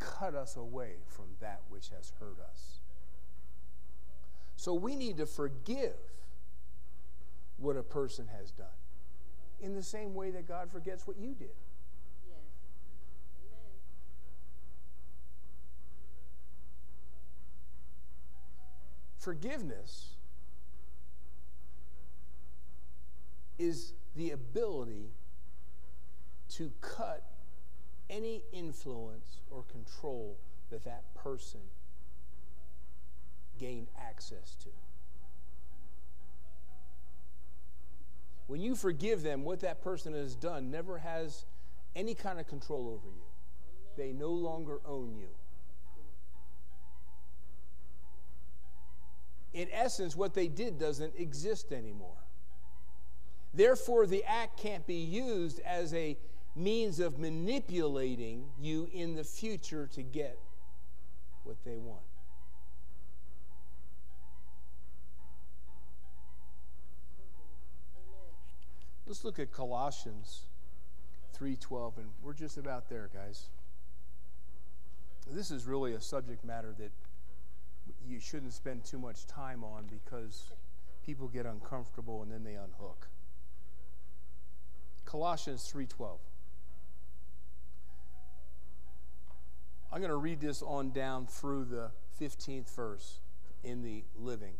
cut 0.05 0.35
us 0.35 0.57
away 0.57 0.97
from 1.07 1.27
that 1.41 1.61
which 1.69 1.89
has 1.89 2.13
hurt 2.21 2.39
us. 2.51 2.81
So 4.57 4.75
we 4.75 4.97
need 4.97 5.17
to 5.19 5.27
forgive 5.27 5.97
what 7.57 7.77
a 7.77 7.83
person 7.83 8.29
has 8.39 8.51
done 8.51 8.67
in 9.61 9.75
the 9.75 9.83
same 9.83 10.15
way 10.15 10.31
that 10.31 10.47
God 10.47 10.71
forgets 10.71 11.07
what 11.07 11.19
you 11.19 11.35
did. 11.35 11.49
Forgiveness 19.19 20.17
is 23.59 23.95
the 24.15 24.33
ability 24.33 25.13
to 26.51 26.71
cut 26.83 27.25
any 28.11 28.43
influence 28.53 29.41
or 29.51 29.65
control 29.65 30.37
that 30.71 30.85
that 30.85 31.15
person 31.15 31.61
gained 33.59 33.89
access 34.01 34.57
to. 34.63 34.69
When 38.47 38.61
you 38.61 38.75
forgive 38.75 39.23
them, 39.23 39.45
what 39.45 39.61
that 39.61 39.83
person 39.83 40.13
has 40.13 40.35
done 40.35 40.71
never 40.71 40.99
has 40.99 41.45
any 41.97 42.15
kind 42.15 42.39
of 42.39 42.47
control 42.47 42.89
over 42.89 43.09
you. 43.09 43.23
They 43.97 44.13
no 44.13 44.31
longer 44.31 44.81
own 44.85 45.15
you. 45.17 45.29
In 49.55 49.69
essence, 49.73 50.17
what 50.17 50.35
they 50.35 50.49
did 50.49 50.79
doesn't 50.79 51.15
exist 51.17 51.73
anymore. 51.73 52.17
Therefore, 53.55 54.07
the 54.07 54.25
act 54.25 54.59
can't 54.59 54.85
be 54.85 54.97
used 54.97 55.61
as 55.61 55.95
a 55.95 56.19
means 56.57 57.01
of 57.01 57.19
manipulating 57.19 58.47
you 58.59 58.89
in 58.93 59.17
the 59.17 59.25
future 59.25 59.89
to 59.89 60.03
get 60.03 60.39
what 61.43 61.57
they 61.65 61.77
want. 61.77 62.01
Let's 69.07 69.25
look 69.25 69.39
at 69.39 69.53
Colossians 69.53 70.47
3:12 71.35 71.99
and 71.99 72.11
we're 72.23 72.33
just 72.33 72.57
about 72.57 72.89
there, 72.89 73.11
guys. 73.13 73.51
This 75.27 75.51
is 75.51 75.67
really 75.67 75.93
a 75.93 76.01
subject 76.01 76.45
matter 76.45 76.73
that 76.79 76.93
you 78.07 78.21
shouldn't 78.21 78.53
spend 78.53 78.85
too 78.85 78.99
much 78.99 79.27
time 79.27 79.63
on 79.63 79.87
because 79.87 80.53
people 81.05 81.29
get 81.29 81.45
uncomfortable 81.45 82.23
and 82.23 82.33
then 82.33 82.45
they 82.45 82.55
unhook. 82.55 83.09
Colossians 85.05 85.71
3:12. 85.71 86.19
I'm 89.93 90.01
going 90.01 90.11
to 90.11 90.17
read 90.17 90.41
this 90.41 90.63
on 90.63 90.91
down 90.91 91.27
through 91.27 91.67
the 91.67 91.91
15th 92.21 92.75
verse 92.75 93.21
in 93.63 93.83
the 93.83 94.05
living. 94.17 94.55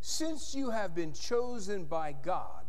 Since 0.00 0.54
you 0.54 0.70
have 0.70 0.94
been 0.94 1.12
chosen 1.12 1.84
by 1.84 2.12
God, 2.12 2.64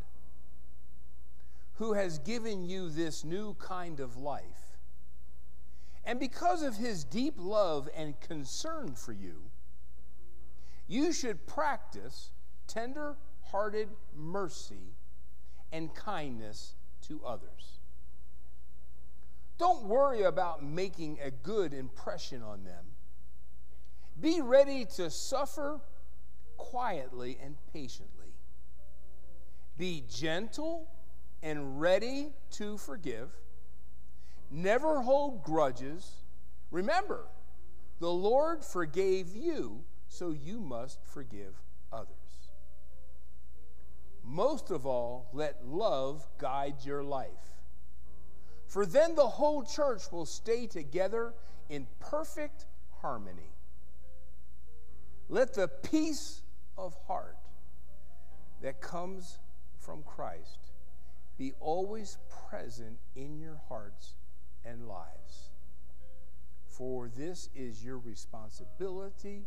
who 1.75 1.93
has 1.93 2.19
given 2.19 2.63
you 2.63 2.89
this 2.89 3.23
new 3.23 3.55
kind 3.55 3.99
of 3.99 4.17
life, 4.17 4.77
and 6.05 6.19
because 6.19 6.61
of 6.61 6.75
his 6.75 7.03
deep 7.03 7.35
love 7.37 7.89
and 7.95 8.19
concern 8.19 8.93
for 8.93 9.13
you, 9.13 9.41
you 10.87 11.11
should 11.11 11.47
practice 11.47 12.31
tender 12.67 13.15
hearted 13.45 13.89
mercy 14.15 14.93
and 15.71 15.93
kindness 15.95 16.75
to 17.01 17.21
others. 17.25 17.79
Don't 19.63 19.85
worry 19.85 20.23
about 20.23 20.61
making 20.61 21.19
a 21.23 21.31
good 21.31 21.73
impression 21.73 22.43
on 22.43 22.65
them. 22.65 22.83
Be 24.19 24.41
ready 24.41 24.83
to 24.97 25.09
suffer 25.09 25.79
quietly 26.57 27.37
and 27.41 27.55
patiently. 27.71 28.33
Be 29.77 30.03
gentle 30.09 30.89
and 31.41 31.79
ready 31.79 32.33
to 32.57 32.77
forgive. 32.77 33.29
Never 34.51 34.99
hold 34.99 35.43
grudges. 35.43 36.11
Remember, 36.69 37.23
the 38.01 38.11
Lord 38.11 38.65
forgave 38.65 39.33
you, 39.33 39.85
so 40.09 40.31
you 40.31 40.59
must 40.59 40.99
forgive 41.05 41.55
others. 41.89 42.49
Most 44.25 44.71
of 44.71 44.85
all, 44.85 45.29
let 45.31 45.65
love 45.65 46.27
guide 46.37 46.83
your 46.83 47.01
life. 47.01 47.62
For 48.73 48.87
then 48.87 49.13
the 49.13 49.27
whole 49.27 49.61
church 49.61 50.11
will 50.11 50.25
stay 50.25 50.65
together 50.65 51.35
in 51.69 51.85
perfect 51.99 52.65
harmony. 53.03 53.53
Let 55.29 55.53
the 55.53 55.67
peace 55.67 56.41
of 56.75 56.95
heart 57.05 57.37
that 58.63 58.81
comes 58.81 59.37
from 59.77 60.01
Christ 60.01 60.71
be 61.37 61.53
always 61.59 62.17
present 62.49 62.97
in 63.15 63.37
your 63.37 63.61
hearts 63.69 64.15
and 64.65 64.87
lives. 64.87 65.51
For 66.65 67.11
this 67.15 67.49
is 67.55 67.85
your 67.85 67.99
responsibility 67.99 69.43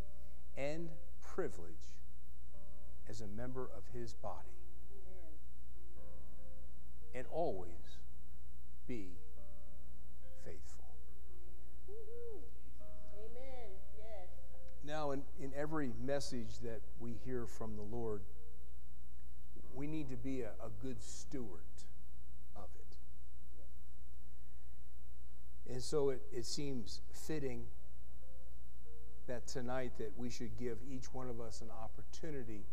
and 0.56 0.88
privilege 1.20 1.96
as 3.08 3.22
a 3.22 3.26
member 3.26 3.68
of 3.76 3.82
his 3.92 4.12
body. 4.12 4.54
And 7.12 7.26
always 7.32 7.98
be 8.86 9.08
faithful. 10.44 10.84
Amen. 13.18 13.70
Yes. 13.98 14.28
Now, 14.84 15.10
in, 15.12 15.22
in 15.40 15.52
every 15.56 15.92
message 16.04 16.58
that 16.62 16.80
we 17.00 17.14
hear 17.24 17.46
from 17.46 17.76
the 17.76 17.82
Lord, 17.82 18.22
we 19.74 19.86
need 19.86 20.08
to 20.10 20.16
be 20.16 20.42
a, 20.42 20.50
a 20.64 20.70
good 20.82 21.02
steward 21.02 21.60
of 22.56 22.68
it. 22.78 22.96
And 25.72 25.82
so 25.82 26.10
it, 26.10 26.22
it 26.32 26.46
seems 26.46 27.00
fitting 27.12 27.64
that 29.26 29.46
tonight 29.48 29.92
that 29.98 30.12
we 30.16 30.30
should 30.30 30.56
give 30.56 30.78
each 30.88 31.12
one 31.12 31.28
of 31.28 31.40
us 31.40 31.60
an 31.60 31.68
opportunity 31.70 32.64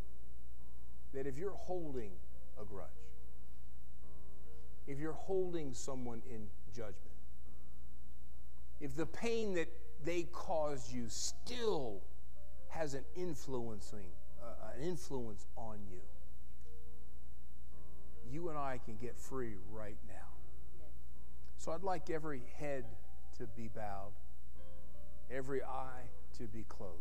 that 1.14 1.28
if 1.28 1.38
you're 1.38 1.52
holding 1.52 2.12
a 2.62 2.66
grudge, 2.66 2.90
if 4.88 5.00
you're 5.00 5.14
holding 5.14 5.74
someone 5.74 6.22
in 6.30 6.48
judgment, 6.76 6.98
if 8.82 8.96
the 8.96 9.06
pain 9.06 9.54
that 9.56 9.70
they 10.04 10.24
caused 10.24 10.92
you 10.92 11.06
still 11.08 12.02
has 12.70 12.94
an 12.94 13.06
influencing 13.16 14.12
uh, 14.42 14.72
an 14.76 14.84
influence 14.84 15.46
on 15.56 15.78
you, 15.90 16.02
you 18.30 18.50
and 18.50 18.58
I 18.58 18.80
can 18.84 18.98
get 18.98 19.18
free 19.18 19.54
right 19.72 19.98
now. 20.08 20.14
So 21.58 21.72
I'd 21.72 21.84
like 21.84 22.10
every 22.10 22.42
head 22.58 22.84
to 23.38 23.48
be 23.56 23.70
bowed, 23.74 24.12
every 25.32 25.64
eye 25.64 26.10
to 26.38 26.44
be 26.44 26.66
closed. 26.68 26.92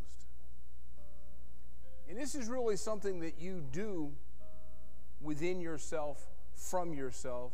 And 2.08 2.18
this 2.18 2.34
is 2.34 2.48
really 2.48 2.76
something 2.76 3.20
that 3.20 3.40
you 3.40 3.64
do 3.72 4.12
within 5.20 5.60
yourself, 5.60 6.28
from 6.54 6.92
yourself. 6.92 7.52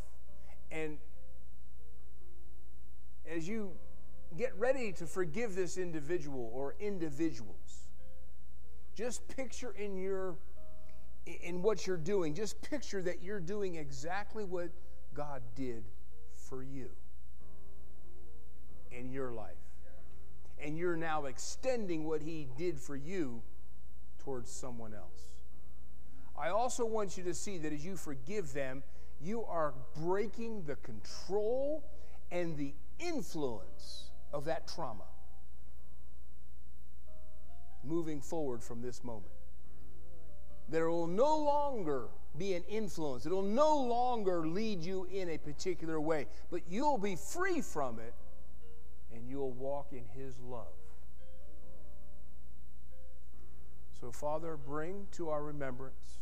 And 0.71 0.97
as 3.29 3.47
you 3.47 3.71
get 4.37 4.57
ready 4.57 4.91
to 4.93 5.05
forgive 5.05 5.55
this 5.55 5.77
individual 5.77 6.51
or 6.53 6.75
individuals, 6.79 7.87
just 8.95 9.27
picture 9.27 9.73
in 9.77 9.97
your 9.97 10.35
in 11.43 11.61
what 11.61 11.85
you're 11.85 11.97
doing, 11.97 12.33
just 12.33 12.59
picture 12.61 13.01
that 13.01 13.21
you're 13.21 13.39
doing 13.39 13.75
exactly 13.75 14.43
what 14.43 14.69
God 15.13 15.41
did 15.55 15.83
for 16.35 16.63
you 16.63 16.89
in 18.91 19.11
your 19.11 19.31
life. 19.31 19.53
And 20.61 20.77
you're 20.77 20.97
now 20.97 21.25
extending 21.25 22.05
what 22.05 22.21
he 22.21 22.47
did 22.57 22.79
for 22.79 22.95
you 22.95 23.41
towards 24.19 24.51
someone 24.51 24.93
else. 24.93 25.29
I 26.37 26.49
also 26.49 26.85
want 26.85 27.17
you 27.17 27.23
to 27.25 27.33
see 27.33 27.57
that 27.59 27.71
as 27.71 27.85
you 27.85 27.95
forgive 27.95 28.53
them, 28.53 28.83
you 29.21 29.43
are 29.45 29.73
breaking 30.01 30.63
the 30.63 30.75
control 30.77 31.83
and 32.31 32.57
the 32.57 32.73
influence 32.99 34.11
of 34.33 34.45
that 34.45 34.67
trauma 34.67 35.03
moving 37.83 38.21
forward 38.21 38.63
from 38.63 38.81
this 38.81 39.03
moment. 39.03 39.31
There 40.69 40.89
will 40.89 41.07
no 41.07 41.37
longer 41.37 42.07
be 42.37 42.53
an 42.53 42.63
influence, 42.69 43.25
it 43.25 43.31
will 43.31 43.41
no 43.41 43.77
longer 43.77 44.47
lead 44.47 44.83
you 44.83 45.07
in 45.11 45.29
a 45.29 45.37
particular 45.37 45.99
way, 45.99 46.27
but 46.51 46.61
you'll 46.69 46.99
be 46.99 47.15
free 47.15 47.61
from 47.61 47.99
it 47.99 48.13
and 49.13 49.27
you'll 49.27 49.51
walk 49.51 49.87
in 49.91 50.03
His 50.13 50.37
love. 50.39 50.67
So, 53.99 54.11
Father, 54.11 54.55
bring 54.55 55.07
to 55.13 55.29
our 55.29 55.43
remembrance 55.43 56.19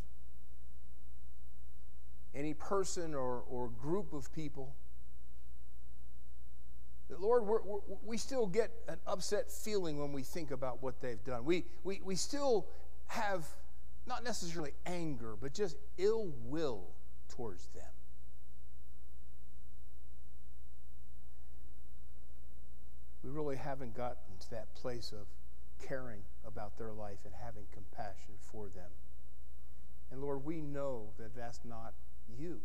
any 2.34 2.54
person 2.54 3.14
or, 3.14 3.42
or 3.48 3.68
group 3.68 4.12
of 4.12 4.32
people 4.32 4.74
that, 7.08 7.20
Lord, 7.20 7.46
we're, 7.46 7.62
we're, 7.62 7.80
we 8.04 8.18
still 8.18 8.46
get 8.46 8.70
an 8.86 8.98
upset 9.06 9.50
feeling 9.50 9.98
when 9.98 10.12
we 10.12 10.22
think 10.22 10.50
about 10.50 10.82
what 10.82 11.00
they've 11.00 11.22
done. 11.24 11.44
We, 11.44 11.64
we, 11.84 12.00
we 12.04 12.16
still 12.16 12.66
have 13.06 13.46
not 14.06 14.24
necessarily 14.24 14.72
anger, 14.86 15.34
but 15.40 15.54
just 15.54 15.76
ill 15.96 16.32
will 16.44 16.88
towards 17.28 17.66
them. 17.68 17.84
We 23.22 23.30
really 23.30 23.56
haven't 23.56 23.96
gotten 23.96 24.38
to 24.40 24.50
that 24.50 24.74
place 24.74 25.12
of 25.12 25.26
caring 25.86 26.20
about 26.46 26.78
their 26.78 26.92
life 26.92 27.18
and 27.24 27.34
having 27.42 27.64
compassion 27.72 28.34
for 28.40 28.68
them. 28.68 28.90
And 30.10 30.22
Lord, 30.22 30.44
we 30.44 30.60
know 30.60 31.08
that 31.18 31.36
that's 31.36 31.60
not 31.64 31.92
you. 32.36 32.60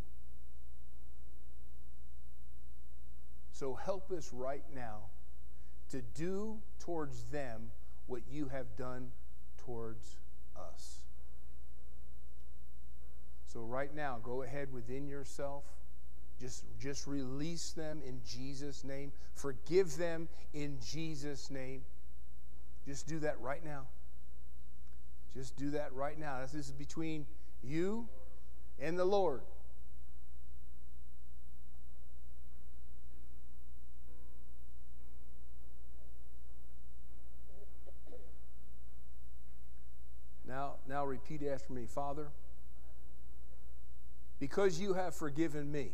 So 3.51 3.75
help 3.75 4.11
us 4.11 4.31
right 4.33 4.63
now 4.75 5.03
to 5.91 6.01
do 6.15 6.57
towards 6.79 7.23
them 7.25 7.71
what 8.07 8.21
you 8.29 8.47
have 8.47 8.75
done 8.75 9.11
towards 9.65 10.17
us. 10.57 10.99
So 13.45 13.61
right 13.61 13.93
now, 13.95 14.19
go 14.23 14.41
ahead 14.41 14.73
within 14.73 15.07
yourself. 15.07 15.63
Just, 16.41 16.63
just 16.79 17.05
release 17.05 17.71
them 17.71 18.01
in 18.05 18.19
Jesus' 18.27 18.83
name. 18.83 19.11
Forgive 19.35 19.95
them 19.97 20.27
in 20.53 20.79
Jesus' 20.83 21.51
name. 21.51 21.83
Just 22.87 23.07
do 23.07 23.19
that 23.19 23.39
right 23.39 23.63
now. 23.63 23.83
Just 25.33 25.55
do 25.55 25.69
that 25.71 25.93
right 25.93 26.19
now. 26.19 26.39
This 26.41 26.53
is 26.53 26.71
between 26.71 27.25
you 27.63 28.07
and 28.79 28.97
the 28.97 29.05
Lord. 29.05 29.41
Now, 40.87 41.05
repeat 41.05 41.41
after 41.43 41.73
me, 41.73 41.85
Father. 41.85 42.27
Because 44.39 44.79
you 44.79 44.93
have 44.93 45.15
forgiven 45.15 45.71
me, 45.71 45.91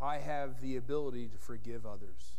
I 0.00 0.18
have 0.18 0.60
the 0.60 0.76
ability 0.76 1.28
to 1.28 1.38
forgive 1.38 1.86
others. 1.86 2.36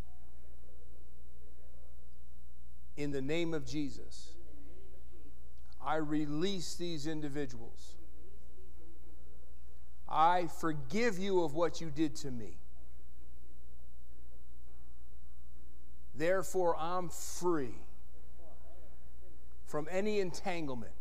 In 2.95 3.11
the 3.11 3.21
name 3.21 3.53
of 3.53 3.65
Jesus, 3.65 4.29
I 5.83 5.95
release 5.95 6.75
these 6.75 7.07
individuals. 7.07 7.95
I 10.07 10.47
forgive 10.59 11.17
you 11.17 11.43
of 11.43 11.55
what 11.55 11.81
you 11.81 11.89
did 11.89 12.15
to 12.17 12.31
me. 12.31 12.57
Therefore, 16.13 16.77
I'm 16.79 17.09
free 17.09 17.75
from 19.75 19.89
any 19.91 20.21
entanglement, 20.21 20.93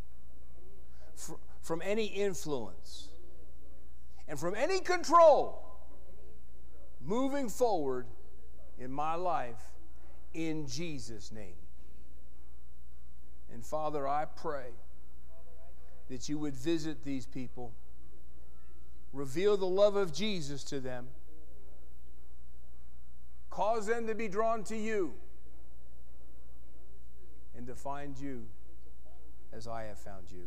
fr- 1.15 1.35
from 1.63 1.81
any 1.81 2.07
influence, 2.07 3.07
and 4.27 4.37
from 4.37 4.53
any 4.57 4.81
control 4.81 5.79
moving 7.01 7.49
forward 7.49 8.05
in 8.77 8.91
my 8.91 9.15
life 9.15 9.63
in 10.33 10.67
Jesus' 10.67 11.31
name. 11.31 11.55
And 13.53 13.65
Father, 13.65 14.09
I 14.09 14.25
pray 14.25 14.71
that 16.11 16.29
you 16.29 16.37
would 16.39 16.57
visit 16.57 17.05
these 17.05 17.27
people, 17.27 17.73
reveal 19.13 19.57
the 19.57 19.67
love 19.67 19.95
of 19.95 20.13
Jesus 20.13 20.65
to 20.65 20.81
them, 20.81 21.07
cause 23.51 23.87
them 23.87 24.09
to 24.09 24.17
be 24.17 24.27
drawn 24.27 24.65
to 24.65 24.77
you, 24.77 25.13
and 27.57 27.69
to 27.69 27.77
find 27.77 28.19
you 28.19 28.47
as 29.57 29.67
I 29.69 29.85
have 29.85 29.99
found 29.99 30.31
you. 30.31 30.45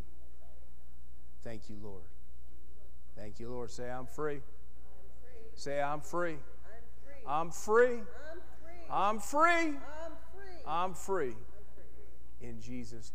Thank 1.43 1.69
you, 1.69 1.77
Lord. 1.81 2.03
Thank 3.15 3.39
you, 3.39 3.49
Lord. 3.49 3.71
Say, 3.71 3.89
I'm 3.89 4.05
free. 4.05 4.41
Say, 5.55 5.81
I'm 5.81 6.01
free. 6.01 6.35
I'm 7.25 7.41
I'm 7.45 7.51
free. 7.51 7.87
free. 7.87 8.01
I'm 8.91 9.19
free. 9.19 9.49
I'm 9.49 9.53
free. 9.53 9.77
I'm 10.67 10.93
free. 10.93 11.33
I'm 11.33 11.33
free. 11.33 11.35
In 12.41 12.61
Jesus' 12.61 12.91
name. 12.91 13.01